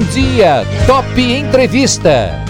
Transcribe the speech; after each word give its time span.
Bom 0.00 0.06
dia, 0.06 0.64
Top 0.86 1.04
Entrevista. 1.18 2.49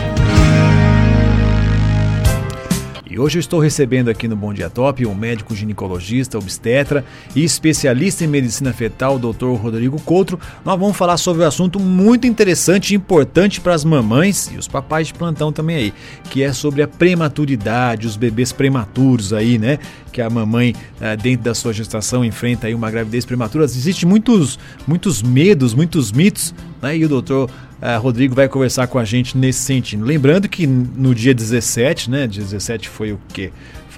E 3.10 3.18
hoje 3.18 3.38
eu 3.38 3.40
estou 3.40 3.58
recebendo 3.58 4.08
aqui 4.08 4.28
no 4.28 4.36
Bom 4.36 4.54
Dia 4.54 4.70
Top 4.70 5.04
um 5.04 5.16
médico 5.16 5.52
ginecologista, 5.52 6.38
obstetra 6.38 7.04
e 7.34 7.42
especialista 7.42 8.22
em 8.22 8.28
medicina 8.28 8.72
fetal, 8.72 9.16
o 9.16 9.18
Dr. 9.18 9.46
Rodrigo 9.60 10.00
Coutro. 10.02 10.38
Nós 10.64 10.78
vamos 10.78 10.96
falar 10.96 11.16
sobre 11.16 11.42
um 11.42 11.46
assunto 11.46 11.80
muito 11.80 12.28
interessante 12.28 12.92
e 12.92 12.96
importante 12.96 13.60
para 13.60 13.74
as 13.74 13.84
mamães 13.84 14.48
e 14.54 14.56
os 14.56 14.68
papais 14.68 15.08
de 15.08 15.14
plantão 15.14 15.52
também 15.52 15.74
aí, 15.74 15.94
que 16.30 16.40
é 16.40 16.52
sobre 16.52 16.84
a 16.84 16.88
prematuridade, 16.88 18.06
os 18.06 18.16
bebês 18.16 18.52
prematuros 18.52 19.32
aí, 19.32 19.58
né? 19.58 19.80
Que 20.12 20.22
a 20.22 20.30
mamãe 20.30 20.72
eh, 21.00 21.16
dentro 21.16 21.42
da 21.42 21.54
sua 21.54 21.72
gestação 21.72 22.24
enfrenta 22.24 22.68
aí 22.68 22.74
uma 22.76 22.92
gravidez 22.92 23.24
prematura. 23.24 23.64
Existem 23.64 24.08
muitos, 24.08 24.56
muitos 24.86 25.20
medos, 25.20 25.74
muitos 25.74 26.12
mitos, 26.12 26.54
né? 26.80 26.96
E 26.96 27.04
o 27.04 27.08
doutor 27.08 27.50
Uh, 27.80 27.98
Rodrigo 27.98 28.34
vai 28.34 28.48
conversar 28.48 28.86
com 28.86 28.98
a 28.98 29.04
gente 29.04 29.38
nesse 29.38 29.60
sentido. 29.60 30.04
Lembrando 30.04 30.48
que 30.48 30.66
no 30.66 31.14
dia 31.14 31.34
17, 31.34 32.10
né? 32.10 32.26
Dia 32.26 32.42
17 32.42 32.88
foi 32.88 33.12
o 33.12 33.20
quê? 33.32 33.50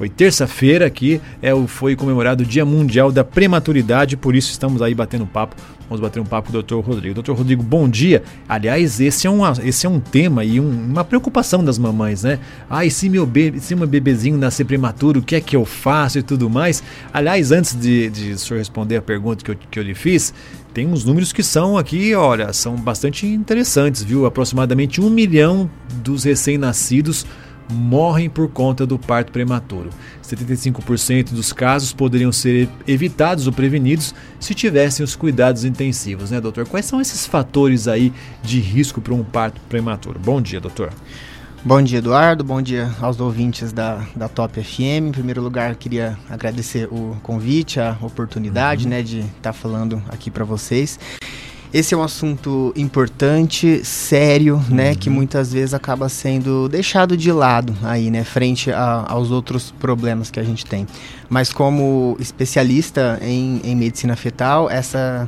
Foi 0.02 0.08
terça-feira 0.08 0.84
aqui, 0.84 1.20
é, 1.40 1.52
foi 1.68 1.94
comemorado 1.94 2.42
o 2.42 2.44
Dia 2.44 2.64
Mundial 2.64 3.12
da 3.12 3.22
Prematuridade, 3.22 4.16
por 4.16 4.34
isso 4.34 4.50
estamos 4.50 4.82
aí 4.82 4.92
batendo 4.96 5.24
papo. 5.24 5.54
Vamos 5.88 6.00
bater 6.00 6.18
um 6.18 6.24
papo 6.24 6.50
com 6.50 6.58
o 6.58 6.60
Dr. 6.60 6.84
Rodrigo. 6.84 7.22
Dr. 7.22 7.30
Rodrigo, 7.30 7.62
bom 7.62 7.88
dia. 7.88 8.24
Aliás, 8.48 8.98
esse 9.00 9.28
é 9.28 9.30
um, 9.30 9.42
esse 9.62 9.86
é 9.86 9.88
um 9.88 10.00
tema 10.00 10.44
e 10.44 10.58
um, 10.58 10.68
uma 10.68 11.04
preocupação 11.04 11.62
das 11.62 11.78
mamães, 11.78 12.24
né? 12.24 12.40
Ah, 12.68 12.88
se 12.90 13.08
meu, 13.08 13.24
bebê, 13.24 13.60
se 13.60 13.76
meu 13.76 13.86
bebezinho 13.86 14.36
nascer 14.36 14.64
prematuro, 14.64 15.20
o 15.20 15.22
que 15.22 15.36
é 15.36 15.40
que 15.40 15.54
eu 15.54 15.64
faço 15.64 16.18
e 16.18 16.22
tudo 16.24 16.50
mais? 16.50 16.82
Aliás, 17.12 17.52
antes 17.52 17.78
de, 17.78 18.10
de 18.10 18.32
o 18.32 18.38
senhor 18.40 18.58
responder 18.58 18.96
a 18.96 19.02
pergunta 19.02 19.44
que 19.44 19.52
eu, 19.52 19.56
que 19.70 19.78
eu 19.78 19.84
lhe 19.84 19.94
fiz, 19.94 20.34
tem 20.74 20.84
uns 20.84 21.04
números 21.04 21.32
que 21.32 21.44
são 21.44 21.78
aqui, 21.78 22.12
olha, 22.12 22.52
são 22.52 22.74
bastante 22.74 23.24
interessantes, 23.24 24.02
viu? 24.02 24.26
Aproximadamente 24.26 25.00
um 25.00 25.08
milhão 25.08 25.70
dos 26.02 26.24
recém-nascidos 26.24 27.24
morrem 27.72 28.28
por 28.28 28.48
conta 28.48 28.86
do 28.86 28.98
parto 28.98 29.32
prematuro. 29.32 29.90
75% 30.22 31.30
dos 31.30 31.52
casos 31.52 31.92
poderiam 31.92 32.30
ser 32.30 32.68
evitados 32.86 33.46
ou 33.46 33.52
prevenidos 33.52 34.14
se 34.38 34.54
tivessem 34.54 35.02
os 35.02 35.16
cuidados 35.16 35.64
intensivos, 35.64 36.30
né, 36.30 36.40
doutor? 36.40 36.68
Quais 36.68 36.86
são 36.86 37.00
esses 37.00 37.26
fatores 37.26 37.88
aí 37.88 38.12
de 38.42 38.60
risco 38.60 39.00
para 39.00 39.14
um 39.14 39.24
parto 39.24 39.60
prematuro? 39.68 40.20
Bom 40.20 40.40
dia, 40.40 40.60
doutor. 40.60 40.92
Bom 41.64 41.80
dia, 41.80 41.98
Eduardo. 41.98 42.42
Bom 42.42 42.60
dia 42.60 42.90
aos 43.00 43.20
ouvintes 43.20 43.72
da, 43.72 44.04
da 44.16 44.28
Top 44.28 44.60
FM. 44.60 45.08
Em 45.08 45.12
primeiro 45.12 45.40
lugar, 45.40 45.76
queria 45.76 46.18
agradecer 46.28 46.88
o 46.90 47.16
convite, 47.22 47.78
a 47.78 47.96
oportunidade, 48.02 48.84
uhum. 48.84 48.90
né, 48.90 49.02
de 49.02 49.20
estar 49.20 49.30
tá 49.40 49.52
falando 49.52 50.02
aqui 50.08 50.28
para 50.28 50.44
vocês. 50.44 50.98
Esse 51.72 51.94
é 51.94 51.96
um 51.96 52.02
assunto 52.02 52.70
importante, 52.76 53.82
sério, 53.82 54.56
né, 54.56 54.62
uhum. 54.68 54.76
né, 54.76 54.94
que 54.94 55.08
muitas 55.08 55.52
vezes 55.54 55.72
acaba 55.72 56.06
sendo 56.08 56.68
deixado 56.68 57.16
de 57.16 57.32
lado 57.32 57.74
aí, 57.82 58.10
né, 58.10 58.24
frente 58.24 58.70
a, 58.70 59.06
aos 59.08 59.30
outros 59.30 59.70
problemas 59.80 60.30
que 60.30 60.38
a 60.38 60.42
gente 60.42 60.66
tem. 60.66 60.86
Mas 61.30 61.50
como 61.50 62.14
especialista 62.20 63.18
em, 63.22 63.62
em 63.64 63.74
medicina 63.74 64.14
fetal, 64.16 64.68
essa 64.68 65.26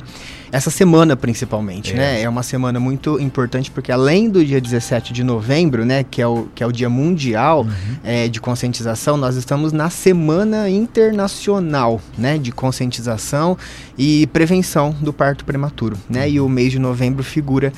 essa 0.55 0.71
semana 0.71 1.17
principalmente, 1.17 1.91
é. 1.91 1.97
né? 1.97 2.21
É 2.21 2.29
uma 2.29 2.41
semana 2.41 2.79
muito 2.79 3.19
importante 3.19 3.69
porque 3.69 3.91
além 3.91 4.29
do 4.29 4.43
dia 4.43 4.61
17 4.61 5.11
de 5.11 5.21
novembro, 5.21 5.83
né, 5.83 6.05
que 6.05 6.21
é 6.21 6.27
o, 6.27 6.47
que 6.55 6.63
é 6.63 6.65
o 6.65 6.71
dia 6.71 6.89
mundial 6.89 7.63
uhum. 7.63 7.95
é, 8.01 8.29
de 8.29 8.39
conscientização, 8.39 9.17
nós 9.17 9.35
estamos 9.35 9.73
na 9.73 9.89
semana 9.89 10.69
internacional, 10.69 11.99
né, 12.17 12.37
de 12.37 12.53
conscientização 12.53 13.57
e 13.97 14.27
prevenção 14.27 14.95
do 15.01 15.11
parto 15.11 15.43
prematuro, 15.43 15.97
né? 16.09 16.29
E 16.29 16.39
o 16.39 16.47
mês 16.47 16.71
de 16.71 16.79
novembro 16.79 17.21
figura 17.21 17.73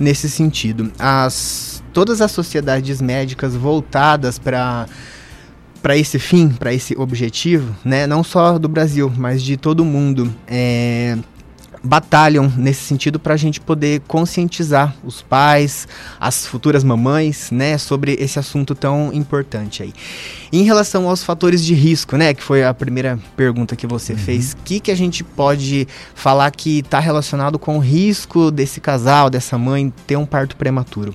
nesse 0.00 0.30
sentido. 0.30 0.90
As 0.98 1.82
todas 1.92 2.22
as 2.22 2.30
sociedades 2.30 3.02
médicas 3.02 3.54
voltadas 3.54 4.38
para 4.38 4.86
para 5.82 5.96
esse 5.96 6.18
fim, 6.18 6.48
para 6.48 6.72
esse 6.72 6.96
objetivo, 6.96 7.74
né, 7.84 8.06
não 8.06 8.22
só 8.22 8.56
do 8.56 8.68
Brasil, 8.68 9.12
mas 9.16 9.42
de 9.42 9.56
todo 9.56 9.80
o 9.80 9.84
mundo, 9.84 10.32
é, 10.46 11.18
batalham 11.82 12.52
nesse 12.56 12.82
sentido 12.82 13.18
para 13.18 13.34
a 13.34 13.36
gente 13.36 13.60
poder 13.60 14.00
conscientizar 14.06 14.94
os 15.04 15.20
pais, 15.20 15.88
as 16.20 16.46
futuras 16.46 16.84
mamães, 16.84 17.50
né, 17.50 17.76
sobre 17.78 18.16
esse 18.20 18.38
assunto 18.38 18.74
tão 18.74 19.12
importante 19.12 19.82
aí. 19.82 19.92
Em 20.52 20.62
relação 20.62 21.08
aos 21.08 21.24
fatores 21.24 21.64
de 21.64 21.74
risco, 21.74 22.16
né, 22.16 22.34
que 22.34 22.42
foi 22.42 22.64
a 22.64 22.72
primeira 22.72 23.18
pergunta 23.36 23.74
que 23.74 23.86
você 23.86 24.12
uhum. 24.12 24.18
fez, 24.18 24.52
o 24.52 24.56
que, 24.58 24.80
que 24.80 24.90
a 24.90 24.96
gente 24.96 25.24
pode 25.24 25.88
falar 26.14 26.50
que 26.50 26.80
está 26.80 27.00
relacionado 27.00 27.58
com 27.58 27.76
o 27.76 27.80
risco 27.80 28.50
desse 28.50 28.80
casal, 28.80 29.28
dessa 29.28 29.58
mãe 29.58 29.92
ter 30.06 30.16
um 30.16 30.26
parto 30.26 30.56
prematuro? 30.56 31.14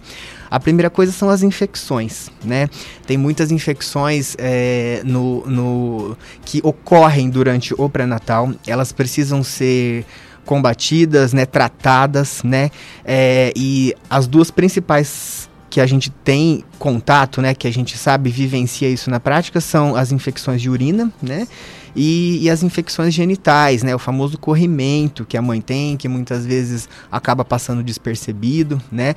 A 0.49 0.59
primeira 0.59 0.89
coisa 0.89 1.11
são 1.11 1.29
as 1.29 1.43
infecções, 1.43 2.29
né? 2.43 2.69
Tem 3.05 3.17
muitas 3.17 3.51
infecções 3.51 4.33
é, 4.37 5.01
no, 5.03 5.45
no, 5.45 6.17
que 6.45 6.61
ocorrem 6.63 7.29
durante 7.29 7.73
o 7.77 7.89
pré-natal. 7.89 8.53
Elas 8.65 8.93
precisam 8.93 9.43
ser 9.43 10.05
combatidas, 10.47 11.33
né, 11.33 11.45
tratadas, 11.45 12.41
né, 12.41 12.71
é, 13.03 13.51
e 13.55 13.93
as 14.09 14.25
duas 14.25 14.49
principais 14.49 15.49
que 15.69 15.81
a 15.81 15.85
gente 15.85 16.09
tem 16.09 16.63
contato, 16.79 17.41
né, 17.41 17.53
que 17.53 17.67
a 17.67 17.71
gente 17.71 17.97
sabe 17.97 18.29
vivencia 18.29 18.89
isso 18.89 19.11
na 19.11 19.19
prática 19.19 19.59
são 19.59 19.95
as 19.95 20.13
infecções 20.13 20.61
de 20.61 20.69
urina, 20.69 21.11
né, 21.21 21.45
e, 21.93 22.39
e, 22.43 22.49
as 22.49 22.63
infecções 22.63 23.13
genitais, 23.13 23.83
né, 23.83 23.93
o 23.93 23.99
famoso 23.99 24.37
corrimento 24.37 25.25
que 25.25 25.35
a 25.35 25.41
mãe 25.41 25.59
tem, 25.59 25.97
que 25.97 26.07
muitas 26.07 26.45
vezes 26.45 26.87
acaba 27.11 27.43
passando 27.43 27.83
despercebido, 27.83 28.81
né, 28.91 29.15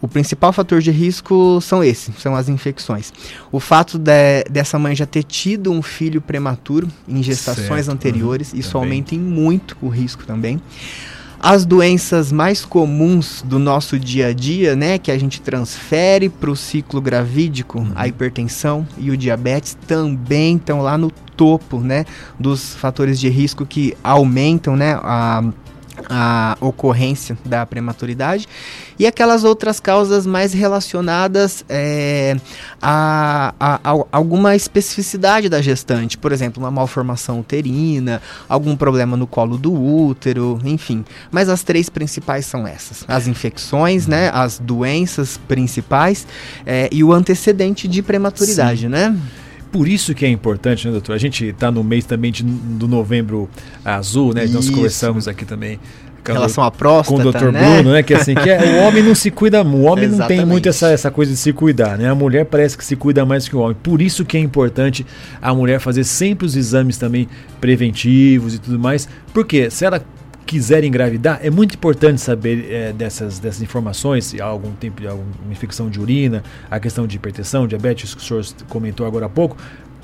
o 0.00 0.06
principal 0.06 0.52
fator 0.52 0.80
de 0.80 0.90
risco 0.90 1.60
são 1.60 1.82
esses, 1.82 2.14
são 2.18 2.34
as 2.34 2.48
infecções. 2.48 3.12
O 3.50 3.58
fato 3.58 3.98
de, 3.98 4.44
dessa 4.50 4.78
mãe 4.78 4.94
já 4.94 5.06
ter 5.06 5.22
tido 5.22 5.72
um 5.72 5.82
filho 5.82 6.20
prematuro 6.20 6.88
em 7.08 7.22
gestações 7.22 7.86
certo. 7.86 7.90
anteriores, 7.90 8.52
uhum. 8.52 8.58
isso 8.58 8.72
também. 8.72 8.88
aumenta 8.90 9.14
em 9.14 9.18
muito 9.18 9.76
o 9.80 9.88
risco 9.88 10.24
também. 10.24 10.60
As 11.38 11.66
doenças 11.66 12.32
mais 12.32 12.64
comuns 12.64 13.42
do 13.42 13.58
nosso 13.58 13.98
dia 13.98 14.28
a 14.28 14.32
dia, 14.32 14.74
né, 14.74 14.98
que 14.98 15.10
a 15.10 15.18
gente 15.18 15.40
transfere 15.40 16.28
para 16.28 16.50
o 16.50 16.56
ciclo 16.56 17.00
gravídico, 17.00 17.78
uhum. 17.78 17.92
a 17.94 18.08
hipertensão 18.08 18.86
e 18.98 19.10
o 19.10 19.16
diabetes 19.16 19.76
também 19.86 20.56
estão 20.56 20.80
lá 20.80 20.96
no 20.96 21.10
topo, 21.36 21.78
né, 21.80 22.06
dos 22.38 22.74
fatores 22.74 23.20
de 23.20 23.28
risco 23.28 23.66
que 23.66 23.96
aumentam, 24.02 24.74
né, 24.76 24.98
a 25.02 25.44
a 26.08 26.56
ocorrência 26.60 27.38
da 27.44 27.64
prematuridade 27.64 28.46
e 28.98 29.06
aquelas 29.06 29.44
outras 29.44 29.80
causas 29.80 30.26
mais 30.26 30.52
relacionadas 30.52 31.64
é, 31.68 32.36
a, 32.80 33.54
a, 33.58 33.92
a, 33.92 34.04
alguma 34.12 34.56
especificidade 34.56 35.48
da 35.48 35.60
gestante, 35.60 36.16
por 36.16 36.32
exemplo, 36.32 36.62
uma 36.62 36.70
malformação 36.70 37.40
uterina, 37.40 38.22
algum 38.48 38.76
problema 38.76 39.16
no 39.16 39.26
colo 39.26 39.58
do 39.58 39.72
útero, 39.72 40.58
enfim. 40.64 41.04
Mas 41.30 41.48
as 41.48 41.62
três 41.62 41.88
principais 41.88 42.46
são 42.46 42.66
essas: 42.66 43.04
as 43.06 43.26
infecções, 43.26 44.06
né, 44.06 44.30
as 44.32 44.58
doenças 44.58 45.38
principais 45.48 46.26
é, 46.64 46.88
e 46.92 47.02
o 47.04 47.12
antecedente 47.12 47.86
de 47.88 48.02
prematuridade, 48.02 48.82
Sim. 48.82 48.88
né? 48.88 49.16
Por 49.72 49.88
isso 49.88 50.14
que 50.14 50.24
é 50.24 50.28
importante, 50.30 50.86
né, 50.86 50.92
doutor? 50.92 51.12
A 51.12 51.18
gente 51.18 51.46
está 51.46 51.70
no 51.70 51.84
mês 51.84 52.04
também 52.04 52.32
de, 52.32 52.42
do 52.42 52.88
novembro 52.88 53.48
azul, 53.84 54.32
né? 54.32 54.44
Isso. 54.44 54.54
Nós 54.54 54.70
conversamos 54.70 55.28
aqui 55.28 55.44
também 55.44 55.78
em 56.32 56.34
relação 56.34 56.64
à 56.64 56.70
próstata, 56.70 57.22
com 57.22 57.28
o 57.28 57.32
Dr. 57.32 57.52
Né? 57.52 57.60
Bruno, 57.60 57.92
né? 57.92 58.02
Que 58.02 58.14
assim, 58.14 58.34
que 58.34 58.48
é, 58.48 58.80
o 58.80 58.86
homem 58.86 59.02
não 59.02 59.14
se 59.14 59.30
cuida, 59.30 59.62
o 59.62 59.82
homem 59.82 60.08
não 60.08 60.26
tem 60.26 60.44
muito 60.44 60.68
essa, 60.68 60.90
essa 60.90 61.10
coisa 61.10 61.32
de 61.32 61.38
se 61.38 61.52
cuidar, 61.52 61.98
né? 61.98 62.08
A 62.08 62.14
mulher 62.14 62.44
parece 62.44 62.76
que 62.76 62.84
se 62.84 62.96
cuida 62.96 63.24
mais 63.24 63.48
que 63.48 63.56
o 63.56 63.60
homem. 63.60 63.76
Por 63.82 64.00
isso 64.00 64.24
que 64.24 64.36
é 64.36 64.40
importante 64.40 65.06
a 65.40 65.54
mulher 65.54 65.80
fazer 65.80 66.04
sempre 66.04 66.46
os 66.46 66.56
exames 66.56 66.96
também 66.98 67.28
preventivos 67.60 68.54
e 68.54 68.58
tudo 68.58 68.78
mais, 68.78 69.08
porque 69.32 69.70
se 69.70 69.84
ela 69.84 70.02
quiser 70.46 70.84
engravidar, 70.84 71.40
é 71.42 71.50
muito 71.50 71.74
importante 71.74 72.20
saber 72.20 72.70
é, 72.70 72.92
dessas, 72.92 73.40
dessas 73.40 73.60
informações, 73.60 74.26
se 74.26 74.40
há 74.40 74.44
algum 74.44 74.70
tempo 74.72 75.00
de 75.00 75.08
alguma 75.08 75.28
infecção 75.50 75.90
de 75.90 76.00
urina, 76.00 76.42
a 76.70 76.78
questão 76.78 77.06
de 77.06 77.16
hipertensão, 77.16 77.66
diabetes, 77.66 78.14
que 78.14 78.20
o 78.20 78.24
senhor 78.24 78.46
comentou 78.68 79.04
agora 79.04 79.26
há 79.26 79.28
pouco, 79.28 79.56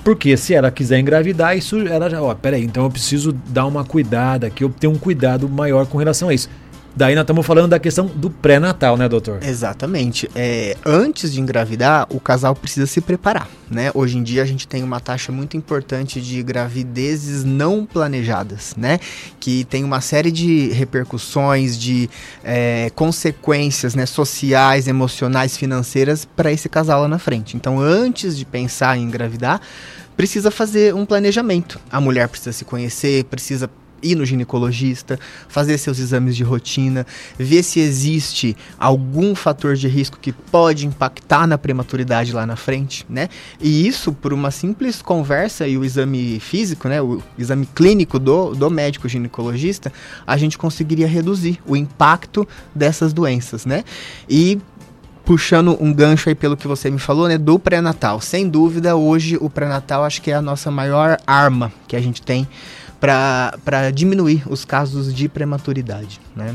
porque 0.05 0.37
se 0.37 0.55
ela 0.55 0.71
quiser 0.71 0.99
engravidar, 0.99 1.57
isso 1.57 1.79
ela 1.87 2.11
já, 2.11 2.21
ó, 2.21 2.35
peraí, 2.35 2.65
então 2.65 2.85
eu 2.85 2.91
preciso 2.91 3.33
dar 3.33 3.67
uma 3.67 3.85
cuidada 3.85 4.47
aqui, 4.49 4.65
eu 4.65 4.71
tenho 4.71 4.93
um 4.93 4.99
cuidado 4.99 5.49
maior 5.49 5.87
com 5.87 5.99
relação 5.99 6.29
a 6.29 6.35
isso. 6.35 6.49
Daí 6.95 7.15
nós 7.15 7.23
estamos 7.23 7.47
falando 7.47 7.71
da 7.71 7.79
questão 7.79 8.07
do 8.07 8.29
pré-natal, 8.29 8.99
né, 8.99 9.09
doutor? 9.09 9.39
Exatamente. 9.43 10.31
É, 10.35 10.77
antes 10.85 11.33
de 11.33 11.41
engravidar, 11.41 12.07
o 12.11 12.21
casal 12.21 12.55
precisa 12.55 12.87
se 12.87 13.01
preparar, 13.01 13.49
né? 13.71 13.91
Hoje 13.95 14.19
em 14.19 14.23
dia 14.23 14.43
a 14.43 14.45
gente 14.45 14.69
tem 14.69 14.83
uma 14.83 15.01
taxa 15.01 15.33
muito 15.33 15.57
importante 15.57 16.21
de 16.21 16.43
gravidezes 16.43 17.45
não 17.45 17.87
planejadas, 17.87 18.75
né? 18.77 19.01
Que 19.41 19.65
tem 19.65 19.85
uma 19.85 20.03
série 20.03 20.31
de 20.31 20.69
repercussões, 20.73 21.79
de 21.79 22.11
é, 22.45 22.91
consequências, 22.95 23.95
né, 23.95 24.05
sociais, 24.05 24.87
emocionais, 24.87 25.57
financeiras 25.57 26.27
para 26.27 26.53
esse 26.53 26.69
casal 26.69 27.03
lá 27.03 27.09
na 27.09 27.19
frente. 27.19 27.57
Então, 27.57 27.81
antes 27.81 28.37
de 28.37 28.45
pensar 28.45 28.99
em 28.99 29.05
engravidar, 29.05 29.63
precisa 30.15 30.51
fazer 30.51 30.95
um 30.95 31.07
planejamento. 31.07 31.81
A 31.91 32.01
mulher 32.01 32.29
precisa 32.29 32.53
se 32.53 32.65
conhecer, 32.65 33.25
precisa 33.25 33.71
ir 34.03 34.15
no 34.15 34.25
ginecologista, 34.25 35.19
fazer 35.49 35.79
seus 35.79 35.99
exames 35.99 36.37
de 36.37 36.43
rotina, 36.43 37.07
ver 37.39 37.63
se 37.63 37.81
existe 37.81 38.57
algum 38.79 39.35
fator 39.35 39.77
de 39.77 39.89
risco 39.89 40.19
que 40.21 40.33
pode 40.33 40.87
impactar 40.87 41.47
na 41.47 41.57
prematuridade 41.57 42.33
lá 42.33 42.47
na 42.47 42.57
frente, 42.57 43.07
né? 43.09 43.29
E 43.61 43.87
isso 43.87 44.13
por 44.13 44.33
uma 44.33 44.51
simples 44.51 45.01
conversa 45.01 45.67
e 45.67 45.77
o 45.79 45.85
exame 45.85 46.41
físico, 46.41 46.89
né, 46.89 47.01
o 47.01 47.23
exame 47.39 47.67
clínico 47.67 48.19
do, 48.19 48.55
do 48.55 48.71
médico 48.71 49.09
ginecologista, 49.09 49.93
a 50.27 50.37
gente 50.37 50.59
conseguiria 50.59 51.07
reduzir 51.07 51.61
o 51.67 51.77
impacto 51.77 52.47
dessas 52.75 53.13
doenças, 53.13 53.65
né? 53.65 53.85
E 54.29 54.61
puxando 55.25 55.77
um 55.81 55.93
gancho 55.93 56.29
aí 56.29 56.35
pelo 56.35 56.57
que 56.57 56.67
você 56.67 56.91
me 56.91 56.99
falou, 56.99 57.29
né, 57.29 57.39
do 57.39 57.59
pré-natal. 57.59 58.21
Sem 58.21 58.49
dúvida, 58.49 58.97
hoje 58.97 59.39
o 59.41 59.49
pré-natal 59.49 60.05
acho 60.05 60.21
que 60.21 60.31
é 60.31 60.35
a 60.35 60.43
nossa 60.43 60.71
maior 60.71 61.19
arma 61.27 61.73
que 61.87 61.97
a 61.97 62.01
gente 62.01 62.21
tem 62.23 62.47
para 63.03 63.91
diminuir 63.93 64.45
os 64.49 64.65
casos 64.65 65.13
de 65.13 65.29
prematuridade, 65.29 66.21
né? 66.37 66.55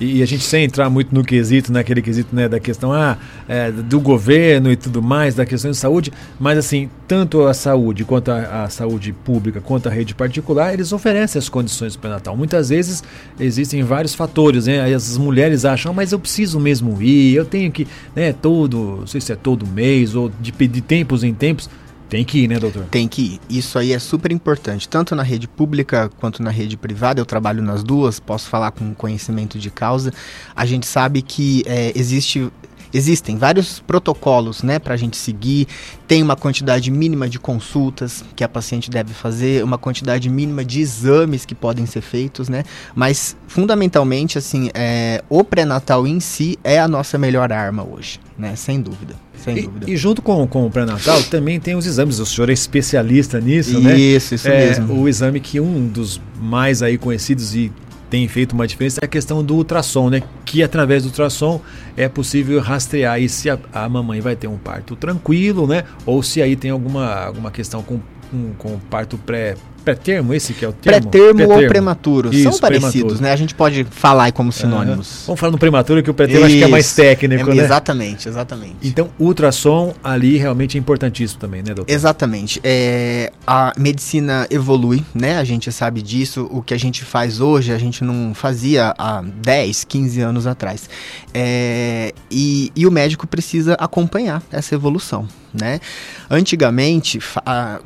E, 0.00 0.22
a 0.22 0.26
gente 0.26 0.42
sem 0.42 0.64
entrar 0.64 0.88
muito 0.88 1.14
no 1.14 1.22
quesito, 1.22 1.70
naquele 1.70 2.00
quesito 2.00 2.34
né, 2.34 2.48
da 2.48 2.58
questão 2.58 2.90
ah, 2.90 3.18
é, 3.46 3.70
do 3.70 4.00
governo 4.00 4.72
e 4.72 4.76
tudo 4.76 5.02
mais, 5.02 5.34
da 5.34 5.44
questão 5.44 5.70
de 5.70 5.76
saúde, 5.76 6.10
mas 6.38 6.56
assim, 6.56 6.88
tanto 7.06 7.42
a 7.46 7.52
saúde 7.52 8.02
quanto 8.02 8.30
a, 8.30 8.64
a 8.64 8.70
saúde 8.70 9.12
pública 9.12 9.60
quanto 9.60 9.90
a 9.90 9.92
rede 9.92 10.14
particular, 10.14 10.72
eles 10.72 10.90
oferecem 10.90 11.38
as 11.38 11.50
condições 11.50 11.96
para 11.96 12.08
Natal. 12.08 12.34
Muitas 12.34 12.70
vezes 12.70 13.04
existem 13.38 13.82
vários 13.82 14.14
fatores, 14.14 14.64
né? 14.64 14.94
As 14.94 15.18
mulheres 15.18 15.66
acham, 15.66 15.92
ah, 15.92 15.94
mas 15.94 16.12
eu 16.12 16.18
preciso 16.18 16.58
mesmo 16.58 17.02
ir, 17.02 17.34
eu 17.34 17.44
tenho 17.44 17.70
que, 17.70 17.86
né, 18.16 18.32
todo, 18.32 19.00
não 19.00 19.06
sei 19.06 19.20
se 19.20 19.32
é 19.32 19.36
todo 19.36 19.66
mês 19.66 20.14
ou 20.14 20.32
de, 20.40 20.50
de 20.50 20.80
tempos 20.80 21.22
em 21.22 21.34
tempos. 21.34 21.68
Tem 22.10 22.24
que 22.24 22.40
ir, 22.40 22.48
né, 22.48 22.58
doutor? 22.58 22.86
Tem 22.90 23.06
que 23.06 23.22
ir. 23.22 23.40
Isso 23.48 23.78
aí 23.78 23.92
é 23.92 23.98
super 24.00 24.32
importante, 24.32 24.88
tanto 24.88 25.14
na 25.14 25.22
rede 25.22 25.46
pública 25.46 26.10
quanto 26.18 26.42
na 26.42 26.50
rede 26.50 26.76
privada. 26.76 27.20
Eu 27.20 27.24
trabalho 27.24 27.62
nas 27.62 27.84
duas, 27.84 28.18
posso 28.18 28.48
falar 28.48 28.72
com 28.72 28.92
conhecimento 28.92 29.60
de 29.60 29.70
causa. 29.70 30.12
A 30.54 30.66
gente 30.66 30.86
sabe 30.86 31.22
que 31.22 31.62
é, 31.66 31.92
existe 31.94 32.50
existem 32.92 33.36
vários 33.36 33.80
protocolos 33.80 34.62
né, 34.62 34.78
para 34.78 34.94
a 34.94 34.96
gente 34.96 35.16
seguir. 35.16 35.66
Tem 36.06 36.22
uma 36.22 36.36
quantidade 36.36 36.90
mínima 36.90 37.28
de 37.28 37.38
consultas 37.38 38.24
que 38.34 38.42
a 38.42 38.48
paciente 38.48 38.90
deve 38.90 39.14
fazer, 39.14 39.62
uma 39.62 39.78
quantidade 39.78 40.28
mínima 40.28 40.64
de 40.64 40.80
exames 40.80 41.44
que 41.44 41.54
podem 41.54 41.86
ser 41.86 42.00
feitos, 42.00 42.48
né? 42.48 42.64
Mas 42.94 43.36
fundamentalmente, 43.46 44.38
assim, 44.38 44.70
é, 44.74 45.22
o 45.28 45.44
pré-natal 45.44 46.06
em 46.06 46.20
si 46.20 46.58
é 46.64 46.78
a 46.78 46.88
nossa 46.88 47.16
melhor 47.16 47.52
arma 47.52 47.84
hoje, 47.84 48.18
né? 48.36 48.56
Sem 48.56 48.80
dúvida. 48.80 49.14
Sem 49.36 49.58
e, 49.58 49.62
dúvida. 49.62 49.90
E 49.90 49.96
junto 49.96 50.20
com, 50.20 50.46
com 50.46 50.66
o 50.66 50.70
pré-natal 50.70 51.22
também 51.24 51.58
tem 51.58 51.74
os 51.74 51.86
exames. 51.86 52.18
O 52.18 52.26
senhor 52.26 52.50
é 52.50 52.52
especialista 52.52 53.40
nisso, 53.40 53.70
isso, 53.70 53.80
né? 53.80 53.96
Isso, 53.96 54.34
isso 54.34 54.48
é, 54.48 54.66
mesmo. 54.66 55.00
O 55.00 55.08
exame 55.08 55.40
que 55.40 55.60
um 55.60 55.86
dos 55.86 56.20
mais 56.40 56.82
aí 56.82 56.98
conhecidos 56.98 57.54
e 57.54 57.72
tem 58.10 58.26
feito 58.26 58.52
uma 58.52 58.66
diferença 58.66 58.98
é 59.00 59.04
a 59.04 59.08
questão 59.08 59.42
do 59.42 59.54
ultrassom, 59.54 60.10
né? 60.10 60.22
Que 60.44 60.62
através 60.62 61.04
do 61.04 61.06
ultrassom 61.06 61.60
é 61.96 62.08
possível 62.08 62.60
rastrear 62.60 63.14
aí 63.14 63.28
se 63.28 63.48
a, 63.48 63.58
a 63.72 63.88
mamãe 63.88 64.20
vai 64.20 64.34
ter 64.34 64.48
um 64.48 64.58
parto 64.58 64.96
tranquilo, 64.96 65.66
né? 65.66 65.84
Ou 66.04 66.22
se 66.22 66.42
aí 66.42 66.56
tem 66.56 66.72
alguma, 66.72 67.14
alguma 67.14 67.50
questão 67.52 67.82
com, 67.82 68.00
com, 68.30 68.52
com 68.58 68.78
parto 68.90 69.16
pré 69.16 69.54
Pré-termo, 69.84 70.34
esse 70.34 70.52
que 70.52 70.64
é 70.64 70.68
o 70.68 70.72
termo? 70.72 71.10
Pré-termo 71.10 71.52
ou 71.52 71.68
prematuro. 71.68 72.32
Isso, 72.32 72.50
São 72.50 72.58
parecidos, 72.58 72.92
prematuro. 72.92 73.22
né? 73.22 73.32
A 73.32 73.36
gente 73.36 73.54
pode 73.54 73.84
falar 73.90 74.30
como 74.32 74.52
sinônimos. 74.52 75.20
Uhum. 75.20 75.26
Vamos 75.26 75.40
falar 75.40 75.52
no 75.52 75.58
prematuro, 75.58 76.02
que 76.02 76.10
o 76.10 76.14
pré-termo 76.14 76.46
acho 76.46 76.56
que 76.56 76.64
é 76.64 76.68
mais 76.68 76.94
técnico, 76.94 77.50
é, 77.50 77.54
né? 77.54 77.64
Exatamente, 77.64 78.28
exatamente. 78.28 78.76
Então, 78.82 79.10
ultrassom 79.18 79.94
ali 80.02 80.36
realmente 80.36 80.76
é 80.76 80.80
importantíssimo 80.80 81.40
também, 81.40 81.62
né, 81.62 81.74
doutor? 81.74 81.92
Exatamente. 81.92 82.60
É, 82.62 83.32
a 83.46 83.72
medicina 83.78 84.46
evolui, 84.50 85.04
né? 85.14 85.38
A 85.38 85.44
gente 85.44 85.70
sabe 85.72 86.02
disso. 86.02 86.48
O 86.50 86.62
que 86.62 86.74
a 86.74 86.78
gente 86.78 87.04
faz 87.04 87.40
hoje, 87.40 87.72
a 87.72 87.78
gente 87.78 88.04
não 88.04 88.34
fazia 88.34 88.94
há 88.98 89.22
10, 89.22 89.84
15 89.84 90.20
anos 90.20 90.46
atrás. 90.46 90.88
É, 91.32 92.12
e, 92.30 92.70
e 92.76 92.86
o 92.86 92.90
médico 92.90 93.26
precisa 93.26 93.74
acompanhar 93.74 94.42
essa 94.50 94.74
evolução 94.74 95.26
né? 95.52 95.80
Antigamente, 96.28 97.18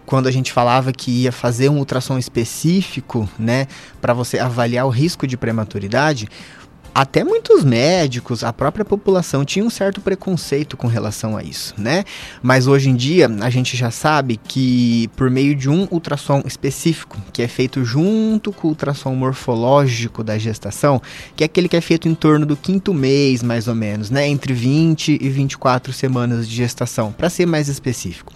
quando 0.07 0.27
a 0.27 0.31
gente 0.31 0.53
falava 0.53 0.93
que 0.93 1.11
ia 1.23 1.33
fazer 1.33 1.69
um 1.69 1.79
ultrassom 1.79 2.19
específico, 2.19 3.29
né, 3.39 3.67
para 4.01 4.13
você 4.13 4.39
avaliar 4.39 4.87
o 4.87 4.91
risco 4.91 5.27
de 5.27 5.37
prematuridade, 5.37 6.29
até 6.95 7.25
muitos 7.25 7.65
médicos, 7.65 8.45
a 8.45 8.53
própria 8.53 8.85
população 8.85 9.45
tinha 9.45 9.65
um 9.65 9.71
certo 9.71 10.01
preconceito 10.01 10.77
com 10.77 10.87
relação 10.87 11.37
a 11.37 11.43
isso, 11.43 11.75
né? 11.77 12.05
Mas 12.41 12.69
hoje 12.69 12.89
em 12.89 12.95
dia 12.95 13.29
a 13.41 13.51
gente 13.51 13.77
já 13.77 13.91
sabe 13.91 14.37
que 14.37 15.11
por 15.17 15.29
meio 15.29 15.57
de 15.57 15.69
um 15.69 15.89
ultrassom 15.91 16.45
específico, 16.47 17.21
que 17.33 17.43
é 17.43 17.49
feito 17.49 17.85
junto 17.85 18.53
com 18.53 18.69
o 18.69 18.71
ultrassom 18.71 19.13
morfológico 19.13 20.23
da 20.23 20.39
gestação, 20.39 21.03
que 21.35 21.43
é 21.43 21.47
aquele 21.47 21.69
que 21.69 21.77
é 21.77 21.81
feito 21.81 22.07
em 22.07 22.15
torno 22.15 22.47
do 22.47 22.57
quinto 22.57 22.95
mês, 22.95 23.43
mais 23.43 23.67
ou 23.67 23.75
menos, 23.75 24.09
né? 24.09 24.29
Entre 24.29 24.55
20 24.55 25.19
e 25.21 25.29
24 25.29 25.93
semanas 25.93 26.49
de 26.49 26.55
gestação, 26.55 27.11
para 27.11 27.29
ser 27.29 27.45
mais 27.45 27.69
específico. 27.69 28.33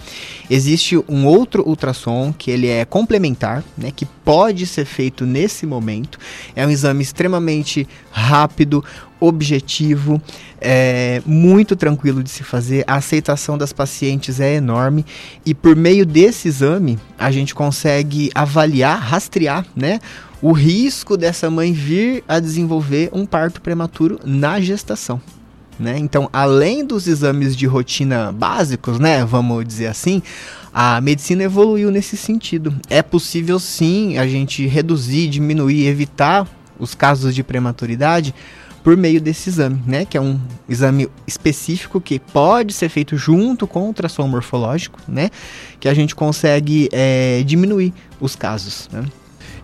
Existe 0.50 0.96
um 1.08 1.26
outro 1.26 1.62
ultrassom 1.64 2.34
que 2.36 2.50
ele 2.50 2.66
é 2.66 2.84
complementar, 2.84 3.62
né? 3.76 3.92
Que 3.94 4.04
pode 4.04 4.66
ser 4.66 4.84
feito 4.84 5.24
nesse 5.24 5.64
momento. 5.64 6.18
É 6.56 6.66
um 6.66 6.70
exame 6.70 7.04
extremamente 7.04 7.86
rápido 8.10 8.47
rápido, 8.48 8.82
objetivo, 9.20 10.20
é, 10.60 11.20
muito 11.26 11.76
tranquilo 11.76 12.22
de 12.22 12.30
se 12.30 12.42
fazer. 12.42 12.82
A 12.86 12.94
aceitação 12.94 13.58
das 13.58 13.72
pacientes 13.72 14.40
é 14.40 14.54
enorme 14.54 15.04
e 15.44 15.54
por 15.54 15.76
meio 15.76 16.06
desse 16.06 16.48
exame 16.48 16.98
a 17.18 17.30
gente 17.30 17.54
consegue 17.54 18.30
avaliar, 18.34 18.98
rastrear, 18.98 19.66
né? 19.76 20.00
O 20.40 20.52
risco 20.52 21.16
dessa 21.16 21.50
mãe 21.50 21.72
vir 21.72 22.22
a 22.28 22.38
desenvolver 22.38 23.10
um 23.12 23.26
parto 23.26 23.60
prematuro 23.60 24.20
na 24.24 24.60
gestação. 24.60 25.20
Né? 25.78 25.98
Então, 25.98 26.28
além 26.32 26.84
dos 26.84 27.06
exames 27.06 27.56
de 27.56 27.66
rotina 27.66 28.32
básicos, 28.32 28.98
né, 28.98 29.24
vamos 29.24 29.64
dizer 29.64 29.86
assim, 29.86 30.22
a 30.72 31.00
medicina 31.00 31.42
evoluiu 31.44 31.90
nesse 31.90 32.16
sentido. 32.16 32.74
É 32.88 33.02
possível 33.02 33.58
sim 33.58 34.16
a 34.16 34.26
gente 34.26 34.66
reduzir, 34.66 35.28
diminuir, 35.28 35.86
evitar 35.86 36.46
os 36.78 36.94
casos 36.94 37.34
de 37.34 37.42
prematuridade 37.42 38.34
por 38.82 38.96
meio 38.96 39.20
desse 39.20 39.50
exame, 39.50 39.82
né? 39.86 40.04
Que 40.04 40.16
é 40.16 40.20
um 40.20 40.40
exame 40.68 41.08
específico 41.26 42.00
que 42.00 42.18
pode 42.18 42.72
ser 42.72 42.88
feito 42.88 43.16
junto 43.16 43.66
com 43.66 43.80
o 43.80 43.86
ultrassom 43.86 44.26
morfológico, 44.26 44.98
né? 45.06 45.30
Que 45.78 45.88
a 45.88 45.94
gente 45.94 46.14
consegue 46.14 46.88
é, 46.92 47.42
diminuir 47.44 47.92
os 48.20 48.34
casos, 48.34 48.88
né? 48.92 49.04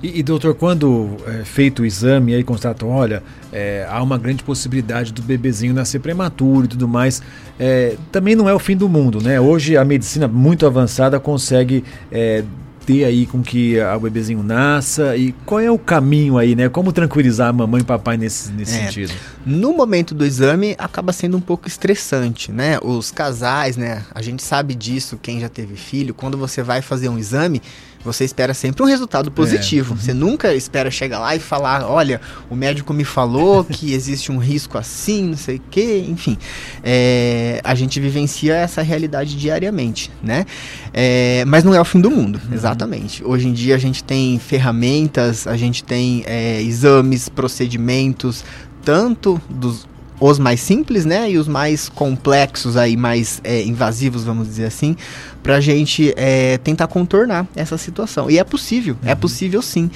E, 0.02 0.18
e, 0.18 0.22
doutor, 0.22 0.54
quando 0.54 1.16
é 1.26 1.44
feito 1.44 1.80
o 1.80 1.86
exame 1.86 2.34
aí 2.34 2.44
constatam, 2.44 2.90
olha, 2.90 3.22
é, 3.50 3.86
há 3.88 4.02
uma 4.02 4.18
grande 4.18 4.44
possibilidade 4.44 5.10
do 5.10 5.22
bebezinho 5.22 5.72
nascer 5.72 5.98
prematuro 5.98 6.66
e 6.66 6.68
tudo 6.68 6.86
mais, 6.86 7.22
é, 7.58 7.96
também 8.12 8.36
não 8.36 8.46
é 8.46 8.52
o 8.52 8.58
fim 8.58 8.76
do 8.76 8.86
mundo, 8.86 9.22
né? 9.22 9.40
Hoje 9.40 9.78
a 9.78 9.84
medicina 9.86 10.28
muito 10.28 10.66
avançada 10.66 11.18
consegue 11.18 11.82
é, 12.12 12.44
ter 12.84 13.04
aí 13.04 13.26
com 13.26 13.42
que 13.42 13.76
o 13.80 14.00
bebezinho 14.00 14.42
nasça 14.42 15.16
e 15.16 15.32
qual 15.44 15.60
é 15.60 15.70
o 15.70 15.78
caminho 15.78 16.38
aí, 16.38 16.54
né? 16.54 16.68
Como 16.68 16.92
tranquilizar 16.92 17.48
a 17.48 17.52
mamãe 17.52 17.80
e 17.80 17.84
papai 17.84 18.16
nesse, 18.16 18.52
nesse 18.52 18.76
é, 18.76 18.86
sentido? 18.86 19.12
No 19.44 19.74
momento 19.74 20.14
do 20.14 20.24
exame 20.24 20.74
acaba 20.78 21.12
sendo 21.12 21.36
um 21.36 21.40
pouco 21.40 21.66
estressante, 21.66 22.52
né? 22.52 22.78
Os 22.82 23.10
casais, 23.10 23.76
né? 23.76 24.04
A 24.14 24.22
gente 24.22 24.42
sabe 24.42 24.74
disso, 24.74 25.18
quem 25.20 25.40
já 25.40 25.48
teve 25.48 25.76
filho, 25.76 26.14
quando 26.14 26.36
você 26.36 26.62
vai 26.62 26.82
fazer 26.82 27.08
um 27.08 27.18
exame, 27.18 27.60
você 28.04 28.24
espera 28.24 28.52
sempre 28.52 28.82
um 28.82 28.86
resultado 28.86 29.30
positivo. 29.30 29.94
É. 29.94 29.96
Você 29.96 30.14
nunca 30.14 30.54
espera 30.54 30.90
chegar 30.90 31.18
lá 31.18 31.34
e 31.34 31.38
falar, 31.38 31.88
olha, 31.88 32.20
o 32.50 32.54
médico 32.54 32.92
me 32.92 33.04
falou 33.04 33.64
que 33.64 33.92
existe 33.92 34.30
um 34.30 34.38
risco 34.38 34.76
assim, 34.76 35.30
não 35.30 35.36
sei 35.36 35.56
o 35.56 35.62
quê, 35.70 36.04
enfim. 36.06 36.36
É, 36.82 37.60
a 37.64 37.74
gente 37.74 37.98
vivencia 37.98 38.54
essa 38.54 38.82
realidade 38.82 39.36
diariamente, 39.36 40.10
né? 40.22 40.44
É, 40.92 41.44
mas 41.46 41.64
não 41.64 41.74
é 41.74 41.80
o 41.80 41.84
fim 41.84 42.00
do 42.00 42.10
mundo, 42.10 42.40
uhum. 42.46 42.54
exatamente. 42.54 43.24
Hoje 43.24 43.48
em 43.48 43.52
dia 43.52 43.74
a 43.74 43.78
gente 43.78 44.04
tem 44.04 44.38
ferramentas, 44.38 45.46
a 45.46 45.56
gente 45.56 45.82
tem 45.82 46.22
é, 46.26 46.60
exames, 46.60 47.28
procedimentos, 47.28 48.44
tanto 48.84 49.40
dos 49.48 49.86
os 50.20 50.38
mais 50.38 50.60
simples, 50.60 51.04
né, 51.04 51.30
e 51.30 51.38
os 51.38 51.48
mais 51.48 51.88
complexos 51.88 52.76
aí, 52.76 52.96
mais 52.96 53.40
é, 53.42 53.62
invasivos, 53.62 54.24
vamos 54.24 54.46
dizer 54.46 54.66
assim, 54.66 54.96
para 55.42 55.56
a 55.56 55.60
gente 55.60 56.12
é, 56.16 56.58
tentar 56.58 56.86
contornar 56.86 57.46
essa 57.54 57.76
situação. 57.76 58.30
E 58.30 58.38
é 58.38 58.44
possível, 58.44 58.96
é 59.02 59.06
uhum. 59.06 59.12
é 59.12 59.14
possível 59.14 59.60
sim. 59.60 59.90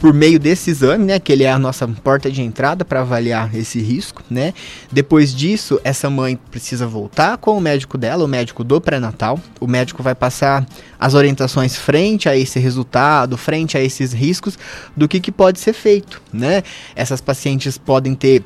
Por 0.00 0.14
meio 0.14 0.40
desse 0.40 0.70
exame, 0.70 1.04
né, 1.04 1.20
que 1.20 1.30
ele 1.30 1.44
é 1.44 1.52
a 1.52 1.58
nossa 1.58 1.86
porta 1.86 2.30
de 2.30 2.40
entrada 2.40 2.86
para 2.86 3.02
avaliar 3.02 3.54
esse 3.54 3.78
risco, 3.82 4.22
né? 4.30 4.54
Depois 4.90 5.34
disso, 5.34 5.78
essa 5.84 6.08
mãe 6.08 6.38
precisa 6.50 6.86
voltar 6.86 7.36
com 7.36 7.58
o 7.58 7.60
médico 7.60 7.98
dela, 7.98 8.24
o 8.24 8.26
médico 8.26 8.64
do 8.64 8.80
pré-natal. 8.80 9.38
O 9.60 9.66
médico 9.66 10.02
vai 10.02 10.14
passar 10.14 10.66
as 10.98 11.12
orientações 11.12 11.76
frente 11.76 12.30
a 12.30 12.34
esse 12.34 12.58
resultado, 12.58 13.36
frente 13.36 13.76
a 13.76 13.82
esses 13.82 14.14
riscos, 14.14 14.58
do 14.96 15.06
que, 15.06 15.20
que 15.20 15.30
pode 15.30 15.60
ser 15.60 15.74
feito, 15.74 16.22
né? 16.32 16.62
Essas 16.96 17.20
pacientes 17.20 17.76
podem 17.76 18.14
ter 18.14 18.42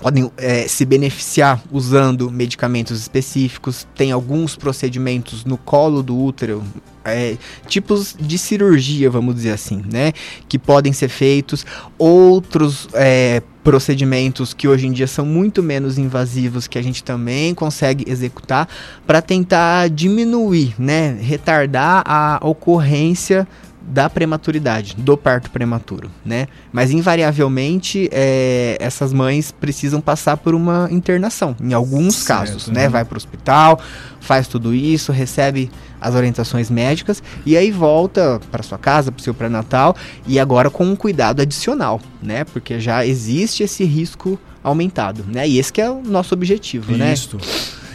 podem 0.00 0.30
é, 0.36 0.68
se 0.68 0.84
beneficiar 0.84 1.62
usando 1.70 2.30
medicamentos 2.30 3.00
específicos. 3.00 3.86
Tem 3.94 4.12
alguns 4.12 4.56
procedimentos 4.56 5.44
no 5.44 5.56
colo 5.56 6.02
do 6.02 6.16
útero, 6.18 6.62
é, 7.04 7.36
tipos 7.66 8.14
de 8.18 8.36
cirurgia, 8.36 9.08
vamos 9.08 9.34
dizer 9.34 9.52
assim, 9.52 9.82
né? 9.90 10.12
Que 10.48 10.58
podem 10.58 10.92
ser 10.92 11.08
feitos. 11.08 11.64
Outros 11.98 12.88
é, 12.92 13.42
procedimentos 13.62 14.52
que 14.52 14.68
hoje 14.68 14.86
em 14.86 14.92
dia 14.92 15.06
são 15.06 15.24
muito 15.24 15.62
menos 15.62 15.98
invasivos 15.98 16.66
que 16.66 16.78
a 16.78 16.82
gente 16.82 17.02
também 17.02 17.54
consegue 17.54 18.04
executar 18.10 18.68
para 19.06 19.22
tentar 19.22 19.88
diminuir, 19.88 20.74
né? 20.78 21.18
Retardar 21.20 22.02
a 22.06 22.38
ocorrência 22.42 23.46
da 23.86 24.10
prematuridade, 24.10 24.96
do 24.98 25.16
parto 25.16 25.50
prematuro, 25.50 26.10
né? 26.24 26.48
Mas 26.72 26.90
invariavelmente 26.90 28.08
é, 28.12 28.76
essas 28.80 29.12
mães 29.12 29.52
precisam 29.52 30.00
passar 30.00 30.36
por 30.36 30.54
uma 30.54 30.88
internação, 30.90 31.54
em 31.60 31.72
alguns 31.72 32.16
certo, 32.16 32.26
casos, 32.26 32.66
né? 32.68 32.82
né? 32.82 32.88
Vai 32.88 33.04
para 33.04 33.14
o 33.14 33.16
hospital, 33.16 33.80
faz 34.20 34.48
tudo 34.48 34.74
isso, 34.74 35.12
recebe 35.12 35.70
as 36.00 36.14
orientações 36.14 36.68
médicas 36.68 37.22
e 37.44 37.56
aí 37.56 37.70
volta 37.70 38.40
para 38.50 38.62
sua 38.62 38.78
casa, 38.78 39.12
para 39.12 39.20
o 39.20 39.22
seu 39.22 39.32
pré-natal 39.32 39.96
e 40.26 40.38
agora 40.38 40.68
com 40.68 40.84
um 40.84 40.96
cuidado 40.96 41.40
adicional, 41.40 42.00
né? 42.20 42.44
Porque 42.44 42.80
já 42.80 43.06
existe 43.06 43.62
esse 43.62 43.84
risco 43.84 44.38
aumentado, 44.62 45.24
né? 45.32 45.48
E 45.48 45.58
esse 45.58 45.72
que 45.72 45.80
é 45.80 45.88
o 45.88 46.02
nosso 46.02 46.34
objetivo, 46.34 46.92
Isso. 46.92 47.36
né? 47.36 47.42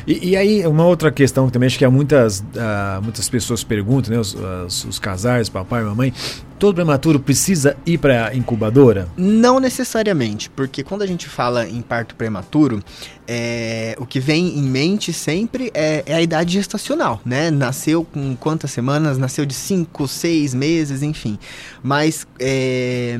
E, 0.06 0.32
e, 0.32 0.36
aí, 0.36 0.66
uma 0.66 0.86
outra 0.86 1.12
questão 1.12 1.48
que 1.48 1.54
também 1.54 1.68
acho 1.68 1.78
que 1.78 1.88
muitas, 1.88 2.40
uh, 2.40 3.02
muitas 3.02 3.30
pessoas 3.30 3.64
perguntam, 3.64 4.14
né? 4.14 4.20
Os, 4.20 4.36
os, 4.36 4.86
os 4.86 5.00
casais, 5.00 5.50
papai 5.50 5.84
mamãe, 5.84 6.14
todo 6.62 6.76
prematuro 6.76 7.20
precisa 7.20 7.76
ir 7.86 7.98
para 7.98 8.36
incubadora? 8.36 9.08
Não 9.18 9.60
necessariamente, 9.60 10.50
porque 10.50 10.84
quando 10.84 11.02
a 11.02 11.08
gente 11.08 11.28
fala 11.28 11.68
em 11.68 11.82
parto 11.82 12.14
prematuro, 12.16 12.84
é, 13.28 13.96
o 13.98 14.06
que 14.06 14.20
vem 14.20 14.60
em 14.60 14.64
mente 14.64 15.12
sempre 15.12 15.72
é, 15.74 16.04
é, 16.06 16.14
a 16.14 16.22
idade 16.22 16.54
gestacional, 16.54 17.20
né? 17.26 17.50
Nasceu 17.50 18.04
com 18.04 18.36
quantas 18.36 18.70
semanas? 18.70 19.18
Nasceu 19.18 19.46
de 19.46 19.54
5, 19.54 20.08
6 20.08 20.54
meses, 20.54 21.02
enfim. 21.02 21.40
Mas 21.82 22.28
é, 22.40 23.20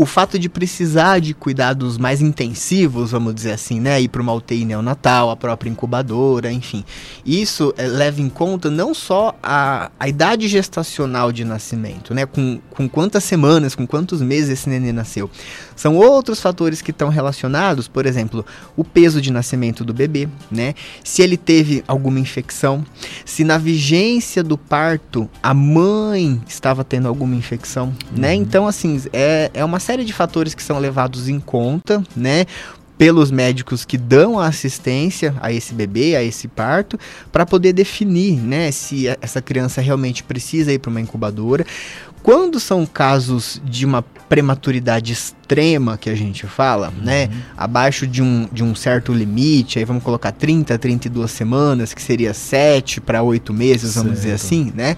o 0.00 0.06
fato 0.06 0.38
de 0.38 0.48
precisar 0.48 1.18
de 1.18 1.34
cuidados 1.34 1.98
mais 1.98 2.22
intensivos, 2.22 3.10
vamos 3.10 3.34
dizer 3.34 3.52
assim, 3.52 3.78
né, 3.78 4.00
ir 4.00 4.08
para 4.08 4.22
uma 4.22 4.32
UTI 4.32 4.64
neonatal, 4.64 5.28
a 5.28 5.36
própria 5.36 5.68
incubadora, 5.68 6.50
enfim, 6.50 6.82
isso 7.22 7.74
é, 7.76 7.86
leva 7.86 8.22
em 8.22 8.30
conta 8.30 8.70
não 8.70 8.94
só 8.94 9.36
a, 9.42 9.90
a 10.00 10.08
idade 10.08 10.48
gestacional 10.48 11.30
de 11.30 11.44
nascimento, 11.44 12.14
né, 12.14 12.24
com, 12.24 12.58
com 12.70 12.88
quantas 12.88 13.24
semanas, 13.24 13.74
com 13.74 13.86
quantos 13.86 14.22
meses 14.22 14.48
esse 14.48 14.70
neném 14.70 14.90
nasceu, 14.90 15.30
são 15.76 15.96
outros 15.96 16.40
fatores 16.40 16.80
que 16.80 16.92
estão 16.92 17.10
relacionados, 17.10 17.86
por 17.86 18.06
exemplo, 18.06 18.42
o 18.74 18.82
peso 18.82 19.20
de 19.20 19.30
nascimento 19.30 19.84
do 19.84 19.92
bebê, 19.92 20.30
né, 20.50 20.74
se 21.04 21.20
ele 21.20 21.36
teve 21.36 21.84
alguma 21.86 22.18
infecção, 22.18 22.86
se 23.26 23.44
na 23.44 23.58
vigência 23.58 24.42
do 24.42 24.56
parto 24.56 25.28
a 25.42 25.52
mãe 25.52 26.40
estava 26.48 26.82
tendo 26.84 27.06
alguma 27.06 27.34
infecção, 27.34 27.88
né? 27.88 27.94
uhum. 28.12 28.18
né, 28.18 28.34
então 28.34 28.66
assim 28.66 28.98
é, 29.12 29.50
é 29.52 29.62
uma 29.62 29.78
série 29.90 30.04
de 30.04 30.12
fatores 30.12 30.54
que 30.54 30.62
são 30.62 30.78
levados 30.78 31.28
em 31.28 31.40
conta, 31.40 32.00
né? 32.14 32.46
pelos 32.96 33.30
médicos 33.30 33.84
que 33.84 33.96
dão 33.96 34.38
a 34.38 34.46
assistência 34.46 35.34
a 35.40 35.50
esse 35.50 35.74
bebê, 35.74 36.14
a 36.14 36.22
esse 36.22 36.46
parto, 36.46 37.00
para 37.32 37.46
poder 37.46 37.72
definir, 37.72 38.36
né, 38.36 38.70
se 38.70 39.06
essa 39.22 39.40
criança 39.40 39.80
realmente 39.80 40.22
precisa 40.22 40.70
ir 40.70 40.78
para 40.78 40.90
uma 40.90 41.00
incubadora. 41.00 41.64
Quando 42.22 42.60
são 42.60 42.84
casos 42.86 43.60
de 43.64 43.86
uma 43.86 44.02
prematuridade 44.02 45.12
extrema 45.12 45.98
que 45.98 46.08
a 46.08 46.14
gente 46.14 46.46
fala, 46.46 46.92
uhum. 46.96 47.04
né, 47.04 47.28
abaixo 47.56 48.06
de 48.06 48.22
um, 48.22 48.48
de 48.52 48.62
um 48.62 48.74
certo 48.74 49.12
limite, 49.12 49.78
aí 49.78 49.84
vamos 49.84 50.04
colocar 50.04 50.30
30, 50.30 50.78
32 50.78 51.30
semanas, 51.30 51.92
que 51.92 52.00
seria 52.00 52.32
7 52.32 53.00
para 53.00 53.22
8 53.22 53.52
meses, 53.52 53.96
vamos 53.96 54.12
certo. 54.12 54.22
dizer 54.22 54.32
assim, 54.32 54.72
né? 54.74 54.96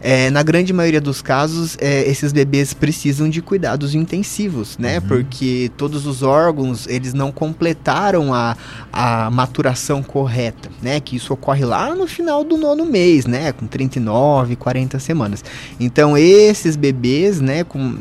É, 0.00 0.30
na 0.30 0.42
grande 0.42 0.72
maioria 0.72 1.00
dos 1.00 1.22
casos, 1.22 1.76
é, 1.80 2.08
esses 2.08 2.32
bebês 2.32 2.74
precisam 2.74 3.28
de 3.28 3.40
cuidados 3.40 3.94
intensivos, 3.94 4.76
né? 4.78 4.98
Uhum. 4.98 5.08
Porque 5.08 5.70
todos 5.76 6.06
os 6.06 6.22
órgãos, 6.22 6.86
eles 6.86 7.14
não 7.14 7.32
completaram 7.32 8.32
a, 8.32 8.56
a 8.92 9.30
maturação 9.30 10.02
correta, 10.02 10.70
né? 10.82 11.00
Que 11.00 11.16
isso 11.16 11.32
ocorre 11.32 11.64
lá 11.64 11.94
no 11.94 12.06
final 12.06 12.44
do 12.44 12.56
nono 12.56 12.84
mês, 12.84 13.26
né? 13.26 13.52
Com 13.52 13.66
39, 13.66 14.54
40 14.56 14.98
semanas. 14.98 15.44
Então, 15.80 16.16
esses 16.56 16.76
bebês, 16.76 17.40
né? 17.40 17.64
Com, 17.64 17.98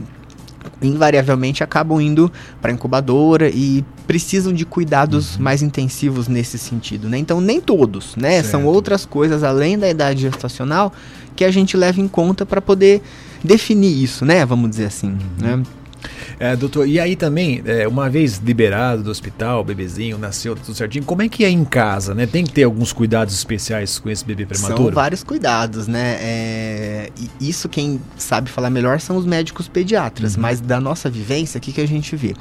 invariavelmente 0.82 1.64
acabam 1.64 2.02
indo 2.02 2.32
para 2.62 2.72
incubadora 2.72 3.50
e 3.50 3.84
precisam 4.08 4.54
de 4.54 4.66
cuidados 4.66 5.36
uhum. 5.36 5.44
mais 5.44 5.62
intensivos 5.62 6.28
nesse 6.28 6.58
sentido, 6.58 7.10
né? 7.10 7.18
Então 7.18 7.40
nem 7.40 7.60
todos, 7.60 8.16
né? 8.16 8.34
Certo. 8.34 8.52
São 8.52 8.66
outras 8.66 9.06
coisas 9.06 9.44
além 9.44 9.78
da 9.78 9.90
idade 9.90 10.22
gestacional 10.22 10.94
que 11.36 11.44
a 11.44 11.52
gente 11.52 11.76
leva 11.76 12.00
em 12.00 12.08
conta 12.08 12.46
para 12.46 12.62
poder 12.62 13.02
definir 13.44 14.04
isso, 14.04 14.26
né? 14.26 14.46
Vamos 14.46 14.70
dizer 14.70 14.86
assim, 14.86 15.10
uhum. 15.10 15.18
né? 15.58 15.64
É, 16.39 16.56
doutor, 16.56 16.88
e 16.88 17.00
aí 17.00 17.15
também, 17.15 17.62
é, 17.65 17.88
uma 17.88 18.10
vez 18.10 18.38
liberado 18.38 19.04
do 19.04 19.10
hospital, 19.10 19.62
o 19.62 19.63
bebezinho 19.63 20.18
nasceu 20.18 20.56
tudo 20.56 20.75
certinho, 20.75 21.06
como 21.06 21.22
é 21.22 21.30
que 21.30 21.46
é 21.46 21.50
em 21.50 21.63
casa, 21.63 22.13
né? 22.13 22.25
Tem 22.25 22.44
que 22.44 22.51
ter 22.51 22.63
alguns 22.63 22.92
cuidados 22.92 23.34
especiais 23.34 24.00
com 24.00 24.10
esse 24.10 24.24
bebê 24.25 24.46
prematuro? 24.46 24.84
São 24.84 24.92
vários 24.92 25.24
cuidados, 25.24 25.88
né? 25.88 26.18
É, 26.20 27.10
isso 27.39 27.70
quem 27.70 28.01
sabe 28.18 28.50
falar 28.50 28.70
melhor 28.70 29.00
são 29.00 29.15
os 29.18 29.25
médicos 29.25 29.68
pediatras, 29.68 30.36
uhum. 30.36 30.42
mas 30.42 30.60
da 30.60 30.80
nossa 30.80 31.10
vivência, 31.10 31.58
o 31.58 31.62
que, 31.62 31.72
que 31.72 31.82
a 31.82 31.88
gente 31.88 32.15
vê? 32.15 32.34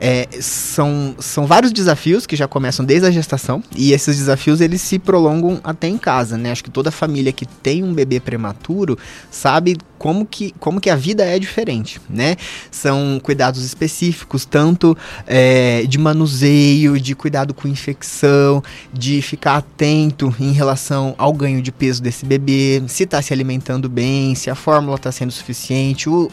É, 0.00 0.28
são, 0.40 1.16
são 1.18 1.46
vários 1.46 1.72
desafios 1.72 2.26
que 2.26 2.36
já 2.36 2.46
começam 2.46 2.84
desde 2.84 3.06
a 3.06 3.10
gestação 3.10 3.62
e 3.74 3.92
esses 3.92 4.16
desafios 4.16 4.60
eles 4.60 4.80
se 4.80 4.98
prolongam 4.98 5.60
até 5.64 5.88
em 5.88 5.98
casa, 5.98 6.38
né? 6.38 6.52
Acho 6.52 6.62
que 6.62 6.70
toda 6.70 6.90
família 6.90 7.32
que 7.32 7.46
tem 7.46 7.82
um 7.82 7.92
bebê 7.92 8.20
prematuro 8.20 8.96
sabe 9.30 9.76
como 9.98 10.24
que, 10.24 10.54
como 10.60 10.80
que 10.80 10.88
a 10.88 10.96
vida 10.96 11.24
é 11.24 11.38
diferente, 11.38 12.00
né? 12.08 12.36
São 12.70 13.20
cuidados 13.22 13.64
específicos, 13.64 14.44
tanto 14.44 14.96
é, 15.26 15.84
de 15.86 15.98
manuseio, 15.98 17.00
de 17.00 17.14
cuidado 17.14 17.52
com 17.52 17.66
infecção, 17.66 18.62
de 18.92 19.20
ficar 19.20 19.56
atento 19.56 20.34
em 20.38 20.52
relação 20.52 21.14
ao 21.18 21.32
ganho 21.32 21.60
de 21.60 21.72
peso 21.72 22.00
desse 22.00 22.24
bebê, 22.24 22.82
se 22.86 23.02
está 23.02 23.20
se 23.20 23.32
alimentando 23.32 23.88
bem, 23.88 24.34
se 24.34 24.48
a 24.48 24.54
fórmula 24.54 24.96
está 24.96 25.10
sendo 25.10 25.32
suficiente, 25.32 26.08
o, 26.08 26.30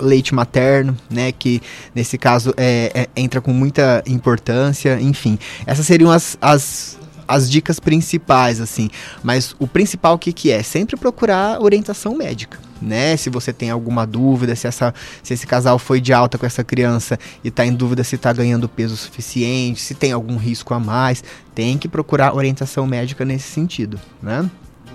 leite 0.00 0.34
materno, 0.34 0.96
né, 1.08 1.32
que 1.32 1.60
nesse 1.94 2.16
caso 2.18 2.52
é, 2.56 2.90
é, 2.94 3.08
entra 3.20 3.40
com 3.40 3.52
muita 3.52 4.02
importância, 4.06 5.00
enfim. 5.00 5.38
Essas 5.66 5.86
seriam 5.86 6.10
as, 6.10 6.36
as, 6.40 6.98
as 7.28 7.50
dicas 7.50 7.78
principais, 7.78 8.60
assim. 8.60 8.90
Mas 9.22 9.54
o 9.58 9.66
principal 9.66 10.18
que, 10.18 10.32
que 10.32 10.50
é? 10.50 10.62
Sempre 10.62 10.96
procurar 10.96 11.60
orientação 11.62 12.16
médica. 12.16 12.58
Né? 12.82 13.16
Se 13.16 13.28
você 13.28 13.52
tem 13.52 13.70
alguma 13.70 14.06
dúvida, 14.06 14.56
se, 14.56 14.66
essa, 14.66 14.94
se 15.22 15.34
esse 15.34 15.46
casal 15.46 15.78
foi 15.78 16.00
de 16.00 16.12
alta 16.12 16.38
com 16.38 16.46
essa 16.46 16.64
criança 16.64 17.18
e 17.44 17.48
está 17.48 17.64
em 17.64 17.74
dúvida 17.74 18.02
se 18.02 18.16
está 18.16 18.32
ganhando 18.32 18.68
peso 18.68 18.96
suficiente, 18.96 19.80
se 19.80 19.94
tem 19.94 20.12
algum 20.12 20.36
risco 20.36 20.72
a 20.72 20.80
mais, 20.80 21.22
tem 21.54 21.76
que 21.76 21.86
procurar 21.86 22.34
orientação 22.34 22.86
médica 22.86 23.24
nesse 23.24 23.48
sentido, 23.48 24.00
né? 24.22 24.50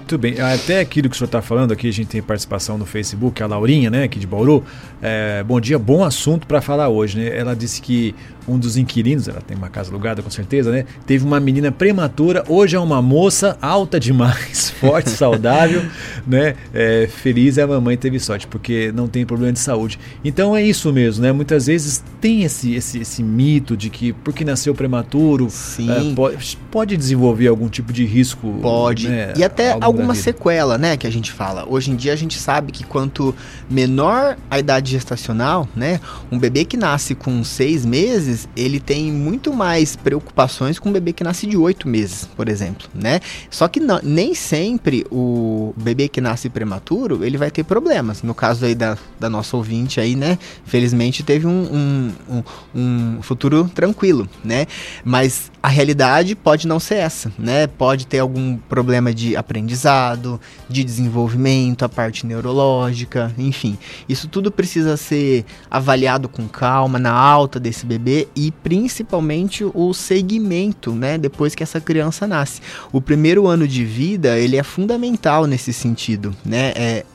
Muito 0.05 0.19
bem. 0.19 0.39
Até 0.39 0.81
aquilo 0.81 1.09
que 1.09 1.15
o 1.15 1.17
senhor 1.17 1.25
está 1.25 1.41
falando 1.41 1.71
aqui, 1.71 1.89
a 1.89 1.91
gente 1.91 2.09
tem 2.09 2.21
participação 2.21 2.77
no 2.77 2.85
Facebook, 2.85 3.41
a 3.41 3.47
Laurinha, 3.47 3.89
né, 3.89 4.03
aqui 4.03 4.19
de 4.19 4.27
Bauru. 4.27 4.63
É, 5.01 5.43
bom 5.43 5.59
dia, 5.59 5.79
bom 5.79 6.03
assunto 6.03 6.45
para 6.45 6.61
falar 6.61 6.89
hoje, 6.89 7.17
né? 7.17 7.35
Ela 7.35 7.55
disse 7.55 7.81
que 7.81 8.13
um 8.47 8.59
dos 8.59 8.77
inquilinos, 8.77 9.27
ela 9.27 9.41
tem 9.41 9.57
uma 9.57 9.69
casa 9.69 9.89
alugada 9.89 10.21
com 10.21 10.29
certeza, 10.29 10.71
né? 10.71 10.85
Teve 11.05 11.25
uma 11.25 11.39
menina 11.39 11.71
prematura, 11.71 12.43
hoje 12.47 12.75
é 12.75 12.79
uma 12.79 13.01
moça 13.01 13.57
alta 13.61 13.99
demais, 13.99 14.69
forte, 14.79 15.09
saudável, 15.09 15.83
né? 16.25 16.55
É, 16.73 17.07
feliz 17.07 17.57
a 17.57 17.65
mamãe 17.65 17.97
teve 17.97 18.19
sorte, 18.19 18.45
porque 18.45 18.91
não 18.93 19.07
tem 19.07 19.25
problema 19.25 19.53
de 19.53 19.59
saúde. 19.59 19.99
Então 20.23 20.55
é 20.55 20.61
isso 20.61 20.93
mesmo, 20.93 21.23
né? 21.23 21.31
Muitas 21.31 21.65
vezes 21.65 22.03
tem 22.21 22.43
esse, 22.43 22.75
esse, 22.75 22.99
esse 22.99 23.23
mito 23.23 23.75
de 23.75 23.89
que 23.89 24.13
porque 24.13 24.45
nasceu 24.45 24.75
prematuro, 24.75 25.47
é, 25.79 26.13
pode, 26.13 26.57
pode, 26.69 26.97
desenvolver 26.97 27.47
algum 27.47 27.67
tipo 27.67 27.91
de 27.91 28.05
risco. 28.05 28.59
Pode. 28.61 29.07
Né? 29.07 29.33
E 29.35 29.43
até 29.43 29.71
alguma 29.95 30.15
sequela, 30.15 30.77
né? 30.77 30.97
Que 30.97 31.07
a 31.07 31.11
gente 31.11 31.31
fala. 31.31 31.65
Hoje 31.67 31.91
em 31.91 31.95
dia 31.95 32.13
a 32.13 32.15
gente 32.15 32.37
sabe 32.37 32.71
que 32.71 32.83
quanto 32.83 33.33
menor 33.69 34.37
a 34.49 34.59
idade 34.59 34.91
gestacional, 34.91 35.67
né? 35.75 35.99
Um 36.31 36.37
bebê 36.37 36.65
que 36.65 36.77
nasce 36.77 37.15
com 37.15 37.43
seis 37.43 37.85
meses, 37.85 38.47
ele 38.55 38.79
tem 38.79 39.11
muito 39.11 39.53
mais 39.53 39.95
preocupações 39.95 40.79
com 40.79 40.89
um 40.89 40.91
bebê 40.91 41.13
que 41.13 41.23
nasce 41.23 41.47
de 41.47 41.57
oito 41.57 41.87
meses, 41.87 42.27
por 42.35 42.49
exemplo, 42.49 42.87
né? 42.93 43.19
Só 43.49 43.67
que 43.67 43.79
não, 43.79 43.99
nem 44.03 44.33
sempre 44.33 45.05
o 45.11 45.73
bebê 45.77 46.07
que 46.07 46.21
nasce 46.21 46.49
prematuro, 46.49 47.23
ele 47.23 47.37
vai 47.37 47.49
ter 47.49 47.63
problemas. 47.63 48.21
No 48.21 48.33
caso 48.33 48.65
aí 48.65 48.75
da, 48.75 48.97
da 49.19 49.29
nossa 49.29 49.55
ouvinte 49.55 49.99
aí, 49.99 50.15
né? 50.15 50.37
Felizmente 50.65 51.23
teve 51.23 51.47
um, 51.47 51.51
um, 51.51 52.11
um, 52.29 53.17
um 53.17 53.21
futuro 53.21 53.69
tranquilo, 53.73 54.27
né? 54.43 54.67
Mas 55.03 55.51
a 55.65 55.69
realidade 55.69 56.35
pode 56.35 56.67
não 56.67 56.79
ser 56.79 56.95
essa, 56.95 57.31
né? 57.39 57.65
Pode 57.65 58.05
ter 58.05 58.19
algum 58.19 58.57
problema 58.57 59.13
de 59.13 59.35
aprendizagem, 59.35 59.95
atrasado 59.95 60.39
de 60.67 60.83
desenvolvimento, 60.83 61.85
a 61.85 61.89
parte 61.89 62.25
neurológica, 62.25 63.31
enfim. 63.37 63.77
Isso 64.09 64.27
tudo 64.27 64.51
precisa 64.51 64.97
ser 64.97 65.45
avaliado 65.69 66.27
com 66.27 66.47
calma 66.47 66.99
na 66.99 67.11
alta 67.11 67.59
desse 67.59 67.85
bebê 67.85 68.27
e 68.35 68.51
principalmente 68.51 69.63
o 69.63 69.93
segmento, 69.93 70.91
né, 70.91 71.17
depois 71.17 71.55
que 71.55 71.63
essa 71.63 71.79
criança 71.79 72.27
nasce. 72.27 72.61
O 72.91 72.99
primeiro 72.99 73.47
ano 73.47 73.67
de 73.67 73.85
vida, 73.85 74.37
ele 74.37 74.57
é 74.57 74.63
fundamental 74.63 75.45
nesse 75.45 75.71
sentido, 75.71 76.35
né? 76.43 76.73
É, 76.75 77.05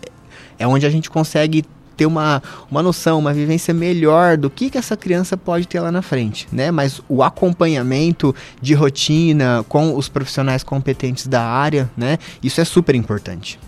é 0.58 0.66
onde 0.66 0.86
a 0.86 0.90
gente 0.90 1.10
consegue 1.10 1.64
ter 2.00 2.06
uma, 2.06 2.42
uma 2.70 2.82
noção, 2.82 3.18
uma 3.18 3.34
vivência 3.34 3.74
melhor 3.74 4.38
do 4.38 4.48
que, 4.48 4.70
que 4.70 4.78
essa 4.78 4.96
criança 4.96 5.36
pode 5.36 5.68
ter 5.68 5.80
lá 5.80 5.92
na 5.92 6.00
frente, 6.00 6.48
né? 6.50 6.70
Mas 6.70 7.02
o 7.06 7.22
acompanhamento 7.22 8.34
de 8.58 8.72
rotina 8.72 9.62
com 9.68 9.94
os 9.94 10.08
profissionais 10.08 10.62
competentes 10.62 11.26
da 11.26 11.42
área, 11.42 11.90
né? 11.94 12.18
Isso 12.42 12.58
é 12.58 12.64
super 12.64 12.94
importante. 12.94 13.58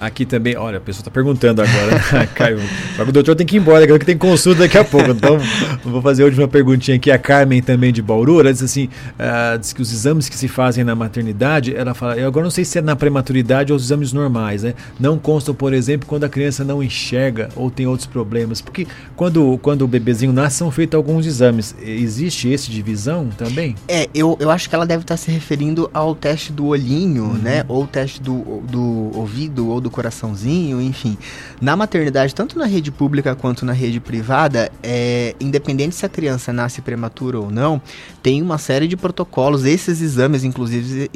Aqui 0.00 0.24
também, 0.24 0.56
olha, 0.56 0.78
a 0.78 0.80
pessoa 0.80 1.00
está 1.00 1.10
perguntando 1.10 1.60
agora, 1.60 2.26
Caio. 2.34 2.60
o 2.98 3.12
doutor 3.12 3.34
tem 3.34 3.46
que 3.46 3.56
ir 3.56 3.60
embora, 3.60 3.86
que 3.86 4.04
tem 4.04 4.16
consulta 4.16 4.60
daqui 4.60 4.78
a 4.78 4.84
pouco. 4.84 5.10
Então, 5.10 5.38
vou 5.84 6.00
fazer 6.00 6.22
a 6.22 6.26
última 6.26 6.46
perguntinha 6.46 6.96
aqui. 6.96 7.10
A 7.10 7.18
Carmen 7.18 7.60
também 7.60 7.92
de 7.92 8.00
Bauru, 8.00 8.38
ela 8.38 8.52
diz 8.52 8.62
assim: 8.62 8.84
uh, 9.18 9.58
diz 9.58 9.72
que 9.72 9.82
os 9.82 9.92
exames 9.92 10.28
que 10.28 10.36
se 10.36 10.46
fazem 10.46 10.84
na 10.84 10.94
maternidade, 10.94 11.74
ela 11.74 11.94
fala, 11.94 12.16
eu 12.16 12.28
agora 12.28 12.44
não 12.44 12.50
sei 12.50 12.64
se 12.64 12.78
é 12.78 12.80
na 12.80 12.94
prematuridade 12.94 13.72
ou 13.72 13.76
os 13.76 13.84
exames 13.84 14.12
normais, 14.12 14.62
né? 14.62 14.74
Não 15.00 15.18
constam, 15.18 15.54
por 15.54 15.72
exemplo, 15.72 16.06
quando 16.06 16.24
a 16.24 16.28
criança 16.28 16.62
não 16.62 16.82
enxerga 16.82 17.48
ou 17.56 17.70
tem 17.70 17.86
outros 17.86 18.06
problemas. 18.06 18.60
Porque 18.60 18.86
quando, 19.16 19.58
quando 19.58 19.82
o 19.82 19.88
bebezinho 19.88 20.32
nasce, 20.32 20.58
são 20.58 20.70
feitos 20.70 20.96
alguns 20.96 21.26
exames. 21.26 21.74
Existe 21.82 22.48
esse 22.48 22.70
de 22.70 22.82
visão 22.82 23.28
também? 23.36 23.74
É, 23.88 24.08
eu, 24.14 24.36
eu 24.38 24.50
acho 24.50 24.68
que 24.68 24.74
ela 24.74 24.86
deve 24.86 25.02
estar 25.02 25.16
se 25.16 25.30
referindo 25.30 25.90
ao 25.92 26.14
teste 26.14 26.52
do 26.52 26.66
olhinho, 26.66 27.24
uhum. 27.24 27.34
né? 27.34 27.64
Ou 27.66 27.82
o 27.82 27.86
teste 27.86 28.22
do, 28.22 28.62
do 28.70 29.10
ouvido 29.14 29.68
ou 29.68 29.80
do 29.80 29.87
do 29.88 29.90
coraçãozinho, 29.90 30.80
enfim. 30.80 31.16
Na 31.60 31.74
maternidade, 31.76 32.34
tanto 32.34 32.58
na 32.58 32.66
rede 32.66 32.92
pública 32.92 33.34
quanto 33.34 33.64
na 33.64 33.72
rede 33.72 33.98
privada, 33.98 34.70
é, 34.82 35.34
independente 35.40 35.96
se 35.96 36.04
a 36.04 36.08
criança 36.08 36.52
nasce 36.52 36.82
prematura 36.82 37.40
ou 37.40 37.50
não, 37.50 37.80
tem 38.22 38.40
uma 38.42 38.58
série 38.58 38.86
de 38.86 38.96
protocolos. 38.96 39.64
Esses 39.64 40.00
exames, 40.00 40.44
inclusive, 40.44 41.10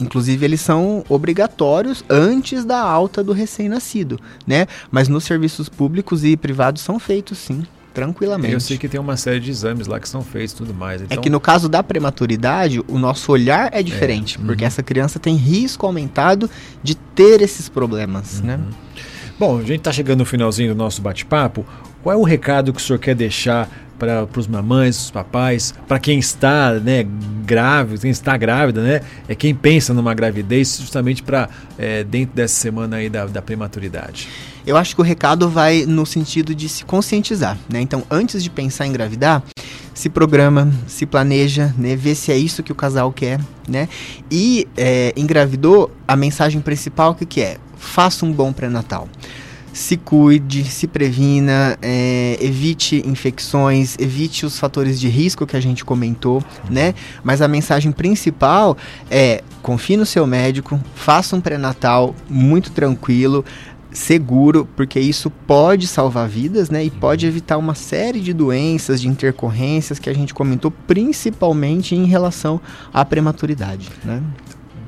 inclusive 0.00 0.44
eles 0.44 0.60
são 0.60 1.04
obrigatórios 1.08 2.04
antes 2.10 2.64
da 2.64 2.80
alta 2.80 3.22
do 3.22 3.32
recém-nascido, 3.32 4.18
né? 4.46 4.66
Mas 4.90 5.08
nos 5.08 5.24
serviços 5.24 5.68
públicos 5.68 6.24
e 6.24 6.36
privados 6.36 6.82
são 6.82 6.98
feitos 6.98 7.38
sim 7.38 7.64
tranquilamente. 7.94 8.52
Eu 8.52 8.60
sei 8.60 8.76
que 8.76 8.88
tem 8.88 9.00
uma 9.00 9.16
série 9.16 9.38
de 9.38 9.50
exames 9.50 9.86
lá 9.86 10.00
que 10.00 10.08
são 10.08 10.22
feitos 10.22 10.52
e 10.52 10.56
tudo 10.56 10.74
mais. 10.74 11.00
Então... 11.00 11.16
É 11.16 11.20
que 11.20 11.30
no 11.30 11.40
caso 11.40 11.68
da 11.68 11.82
prematuridade, 11.82 12.82
o 12.88 12.98
nosso 12.98 13.30
olhar 13.30 13.70
é 13.72 13.82
diferente, 13.82 14.36
é. 14.36 14.44
porque 14.44 14.64
uhum. 14.64 14.68
essa 14.68 14.82
criança 14.82 15.20
tem 15.20 15.36
risco 15.36 15.86
aumentado 15.86 16.50
de 16.82 16.96
ter 16.96 17.40
esses 17.40 17.68
problemas, 17.68 18.40
uhum. 18.40 18.46
né? 18.46 18.60
Bom, 19.38 19.58
a 19.58 19.62
gente 19.62 19.78
está 19.78 19.92
chegando 19.92 20.20
no 20.20 20.24
finalzinho 20.24 20.74
do 20.74 20.78
nosso 20.78 21.00
bate-papo. 21.00 21.64
Qual 22.02 22.14
é 22.14 22.16
o 22.16 22.22
recado 22.22 22.72
que 22.72 22.80
o 22.80 22.82
senhor 22.82 22.98
quer 22.98 23.14
deixar 23.14 23.68
para 23.98 24.28
os 24.36 24.46
mamães, 24.46 25.04
os 25.04 25.10
papais, 25.10 25.72
para 25.88 25.98
quem 25.98 26.18
está 26.18 26.74
né, 26.74 27.06
grávido, 27.44 28.00
quem 28.00 28.10
está 28.10 28.36
grávida, 28.36 28.82
né? 28.82 29.00
É 29.28 29.34
quem 29.34 29.54
pensa 29.54 29.94
numa 29.94 30.12
gravidez 30.14 30.78
justamente 30.80 31.22
para 31.22 31.48
é, 31.78 32.04
dentro 32.04 32.34
dessa 32.34 32.54
semana 32.54 32.96
aí 32.96 33.08
da, 33.08 33.26
da 33.26 33.40
prematuridade. 33.40 34.28
Eu 34.66 34.76
acho 34.76 34.94
que 34.94 35.00
o 35.00 35.04
recado 35.04 35.48
vai 35.48 35.84
no 35.86 36.06
sentido 36.06 36.54
de 36.54 36.68
se 36.68 36.84
conscientizar, 36.84 37.58
né? 37.68 37.80
Então, 37.80 38.02
antes 38.10 38.42
de 38.42 38.48
pensar 38.48 38.86
em 38.86 38.90
engravidar, 38.90 39.42
se 39.92 40.08
programa, 40.08 40.72
se 40.86 41.04
planeja, 41.04 41.74
né? 41.76 41.94
Vê 41.94 42.14
se 42.14 42.32
é 42.32 42.36
isso 42.36 42.62
que 42.62 42.72
o 42.72 42.74
casal 42.74 43.12
quer, 43.12 43.40
né? 43.68 43.88
E 44.30 44.66
é, 44.76 45.12
engravidou, 45.16 45.90
a 46.08 46.16
mensagem 46.16 46.60
principal 46.60 47.14
que, 47.14 47.26
que 47.26 47.40
é? 47.42 47.58
Faça 47.76 48.24
um 48.24 48.32
bom 48.32 48.52
pré-natal 48.52 49.08
se 49.74 49.96
cuide, 49.96 50.64
se 50.64 50.86
previna, 50.86 51.76
é, 51.82 52.38
evite 52.40 53.02
infecções, 53.04 53.96
evite 53.98 54.46
os 54.46 54.56
fatores 54.56 55.00
de 55.00 55.08
risco 55.08 55.44
que 55.44 55.56
a 55.56 55.60
gente 55.60 55.84
comentou, 55.84 56.42
né? 56.70 56.94
Mas 57.24 57.42
a 57.42 57.48
mensagem 57.48 57.90
principal 57.90 58.78
é 59.10 59.42
confie 59.60 59.96
no 59.96 60.06
seu 60.06 60.26
médico, 60.26 60.80
faça 60.94 61.34
um 61.34 61.40
pré-natal 61.40 62.14
muito 62.30 62.70
tranquilo, 62.70 63.44
seguro, 63.94 64.68
porque 64.76 64.98
isso 64.98 65.30
pode 65.30 65.86
salvar 65.86 66.28
vidas, 66.28 66.68
né? 66.68 66.84
E 66.84 66.90
pode 66.90 67.26
evitar 67.26 67.56
uma 67.56 67.74
série 67.74 68.20
de 68.20 68.32
doenças, 68.32 69.00
de 69.00 69.08
intercorrências 69.08 69.98
que 69.98 70.10
a 70.10 70.12
gente 70.12 70.34
comentou, 70.34 70.70
principalmente 70.70 71.94
em 71.94 72.04
relação 72.04 72.60
à 72.92 73.04
prematuridade, 73.04 73.88
né? 74.04 74.20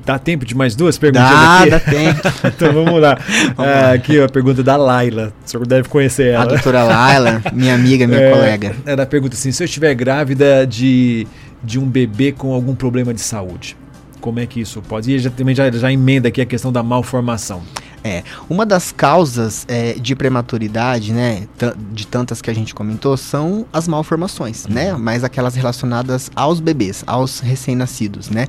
Dá 0.05 0.17
tempo 0.17 0.45
de 0.45 0.55
mais 0.55 0.73
duas 0.73 0.97
perguntas 0.97 1.29
dá, 1.29 1.59
aqui? 1.59 1.69
Dá 1.69 1.79
tempo. 1.81 2.21
então 2.47 2.73
vamos 2.73 3.01
lá. 3.01 3.17
vamos 3.55 3.57
lá. 3.57 3.89
Ah, 3.89 3.91
aqui 3.91 4.21
a 4.21 4.29
pergunta 4.29 4.63
da 4.63 4.77
Laila. 4.77 5.33
O 5.45 5.49
senhor 5.49 5.67
deve 5.67 5.89
conhecer 5.89 6.27
ela. 6.27 6.43
A 6.43 6.47
doutora 6.47 6.83
Laila, 6.83 7.41
minha 7.51 7.75
amiga, 7.75 8.07
minha 8.07 8.21
é, 8.21 8.31
colega. 8.31 8.75
Ela 8.85 9.05
pergunta 9.05 9.35
assim: 9.35 9.51
se 9.51 9.61
eu 9.61 9.65
estiver 9.65 9.93
grávida 9.95 10.65
de, 10.65 11.27
de 11.61 11.77
um 11.77 11.85
bebê 11.85 12.31
com 12.31 12.53
algum 12.53 12.73
problema 12.73 13.13
de 13.13 13.19
saúde, 13.19 13.75
como 14.21 14.39
é 14.39 14.45
que 14.45 14.61
isso 14.61 14.81
pode? 14.81 15.11
E 15.11 15.19
já, 15.19 15.29
também 15.29 15.53
já, 15.53 15.69
já 15.69 15.91
emenda 15.91 16.29
aqui 16.29 16.39
a 16.39 16.45
questão 16.45 16.71
da 16.71 16.81
malformação. 16.81 17.61
É, 18.03 18.23
uma 18.49 18.65
das 18.65 18.91
causas 18.91 19.65
é, 19.67 19.93
de 19.93 20.15
prematuridade, 20.15 21.11
né, 21.11 21.47
de 21.91 22.05
tantas 22.05 22.41
que 22.41 22.49
a 22.49 22.53
gente 22.53 22.73
comentou, 22.73 23.17
são 23.17 23.65
as 23.73 23.87
malformações, 23.87 24.65
uhum. 24.65 24.73
né, 24.73 24.93
mas 24.93 25.23
aquelas 25.23 25.55
relacionadas 25.55 26.31
aos 26.35 26.59
bebês, 26.59 27.03
aos 27.07 27.39
recém-nascidos, 27.39 28.29
né. 28.29 28.47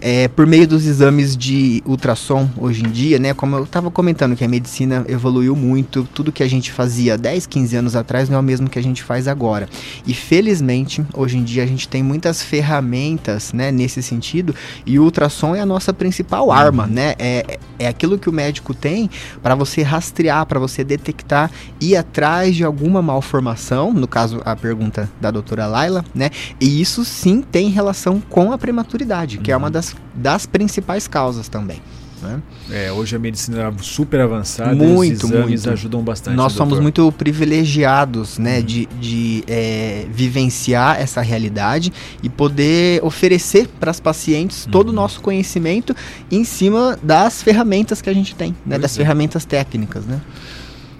É, 0.00 0.28
por 0.28 0.46
meio 0.46 0.66
dos 0.66 0.84
exames 0.84 1.36
de 1.36 1.82
ultrassom 1.86 2.50
hoje 2.56 2.84
em 2.84 2.90
dia, 2.90 3.18
né, 3.18 3.32
como 3.32 3.56
eu 3.56 3.64
estava 3.64 3.90
comentando 3.90 4.36
que 4.36 4.44
a 4.44 4.48
medicina 4.48 5.04
evoluiu 5.08 5.54
muito, 5.54 6.06
tudo 6.12 6.32
que 6.32 6.42
a 6.42 6.48
gente 6.48 6.72
fazia 6.72 7.16
10, 7.16 7.46
15 7.46 7.76
anos 7.76 7.96
atrás 7.96 8.28
não 8.28 8.36
é 8.36 8.40
o 8.40 8.44
mesmo 8.44 8.68
que 8.68 8.78
a 8.78 8.82
gente 8.82 9.02
faz 9.02 9.28
agora. 9.28 9.68
E 10.06 10.12
felizmente, 10.12 11.04
hoje 11.14 11.38
em 11.38 11.44
dia 11.44 11.62
a 11.62 11.66
gente 11.66 11.88
tem 11.88 12.02
muitas 12.02 12.42
ferramentas, 12.42 13.52
né, 13.52 13.70
nesse 13.70 14.02
sentido, 14.02 14.54
e 14.84 14.98
o 14.98 15.04
ultrassom 15.04 15.54
é 15.54 15.60
a 15.60 15.66
nossa 15.66 15.94
principal 15.94 16.50
arma, 16.50 16.84
uhum. 16.84 16.90
né, 16.90 17.14
é, 17.18 17.58
é 17.78 17.86
aquilo 17.86 18.18
que 18.18 18.28
o 18.28 18.32
médico 18.32 18.74
tem 18.74 18.87
tem 18.88 19.10
para 19.42 19.54
você 19.54 19.82
rastrear, 19.82 20.46
para 20.46 20.58
você 20.58 20.82
detectar, 20.82 21.50
ir 21.78 21.94
atrás 21.94 22.56
de 22.56 22.64
alguma 22.64 23.02
malformação, 23.02 23.92
no 23.92 24.08
caso 24.08 24.40
a 24.44 24.56
pergunta 24.56 25.10
da 25.20 25.30
doutora 25.30 25.66
Laila, 25.66 26.04
né? 26.14 26.30
E 26.58 26.80
isso 26.80 27.04
sim 27.04 27.42
tem 27.42 27.68
relação 27.68 28.20
com 28.30 28.50
a 28.50 28.56
prematuridade, 28.56 29.36
uhum. 29.36 29.42
que 29.42 29.52
é 29.52 29.56
uma 29.56 29.66
uhum. 29.66 29.72
das, 29.72 29.94
das 30.14 30.46
principais 30.46 31.06
causas 31.06 31.48
também. 31.48 31.82
Né? 32.22 32.42
É, 32.70 32.92
hoje 32.92 33.14
a 33.14 33.18
medicina 33.18 33.62
é 33.62 33.72
super 33.82 34.20
avançada, 34.20 34.74
muito, 34.74 35.24
os 35.24 35.30
exames 35.30 35.64
muito. 35.64 35.70
ajudam 35.70 36.02
bastante. 36.02 36.36
Nós 36.36 36.52
doutor. 36.52 36.70
somos 36.70 36.82
muito 36.82 37.10
privilegiados, 37.12 38.38
né, 38.38 38.58
uhum. 38.58 38.64
de, 38.64 38.86
de 39.00 39.44
é, 39.46 40.06
vivenciar 40.10 41.00
essa 41.00 41.20
realidade 41.20 41.92
e 42.22 42.28
poder 42.28 43.02
oferecer 43.04 43.68
para 43.80 43.90
as 43.90 44.00
pacientes 44.00 44.64
uhum. 44.64 44.70
todo 44.70 44.88
o 44.88 44.92
nosso 44.92 45.20
conhecimento 45.20 45.94
em 46.30 46.44
cima 46.44 46.98
das 47.02 47.42
ferramentas 47.42 48.02
que 48.02 48.10
a 48.10 48.14
gente 48.14 48.34
tem, 48.34 48.54
né, 48.66 48.78
das 48.78 48.94
é. 48.94 48.96
ferramentas 48.96 49.44
técnicas, 49.44 50.04
né? 50.04 50.20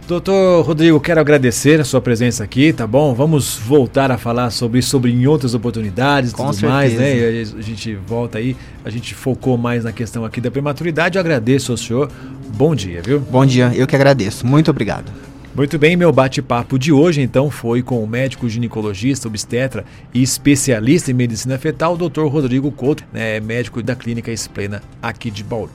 Doutor 0.08 0.64
Rodrigo, 0.64 0.98
quero 0.98 1.20
agradecer 1.20 1.78
a 1.82 1.84
sua 1.84 2.00
presença 2.00 2.42
aqui, 2.42 2.72
tá 2.72 2.86
bom? 2.86 3.12
Vamos 3.12 3.58
voltar 3.58 4.10
a 4.10 4.16
falar 4.16 4.48
sobre 4.48 4.78
isso 4.78 4.88
sobre 4.88 5.12
em 5.12 5.26
outras 5.26 5.52
oportunidades 5.52 6.30
e 6.30 6.34
tudo 6.34 6.50
certeza. 6.54 6.72
mais, 6.72 6.94
né? 6.94 7.12
A 7.58 7.60
gente 7.60 7.94
volta 7.94 8.38
aí, 8.38 8.56
a 8.82 8.88
gente 8.88 9.14
focou 9.14 9.58
mais 9.58 9.84
na 9.84 9.92
questão 9.92 10.24
aqui 10.24 10.40
da 10.40 10.50
prematuridade. 10.50 11.18
Eu 11.18 11.20
agradeço 11.20 11.72
ao 11.72 11.76
senhor. 11.76 12.10
Bom 12.56 12.74
dia, 12.74 13.02
viu? 13.02 13.20
Bom 13.20 13.44
dia, 13.44 13.70
eu 13.74 13.86
que 13.86 13.94
agradeço. 13.94 14.46
Muito 14.46 14.70
obrigado. 14.70 15.12
Muito 15.54 15.78
bem, 15.78 15.94
meu 15.94 16.10
bate-papo 16.10 16.78
de 16.78 16.90
hoje 16.90 17.20
então 17.20 17.50
foi 17.50 17.82
com 17.82 18.02
o 18.02 18.06
médico 18.06 18.48
ginecologista, 18.48 19.28
obstetra 19.28 19.84
e 20.14 20.22
especialista 20.22 21.10
em 21.10 21.14
medicina 21.14 21.58
fetal, 21.58 21.98
Dr. 21.98 22.28
Rodrigo 22.28 22.72
Couto, 22.72 23.04
né, 23.12 23.40
médico 23.40 23.82
da 23.82 23.94
clínica 23.94 24.32
Esplena 24.32 24.80
aqui 25.02 25.30
de 25.30 25.44
Bauru. 25.44 25.70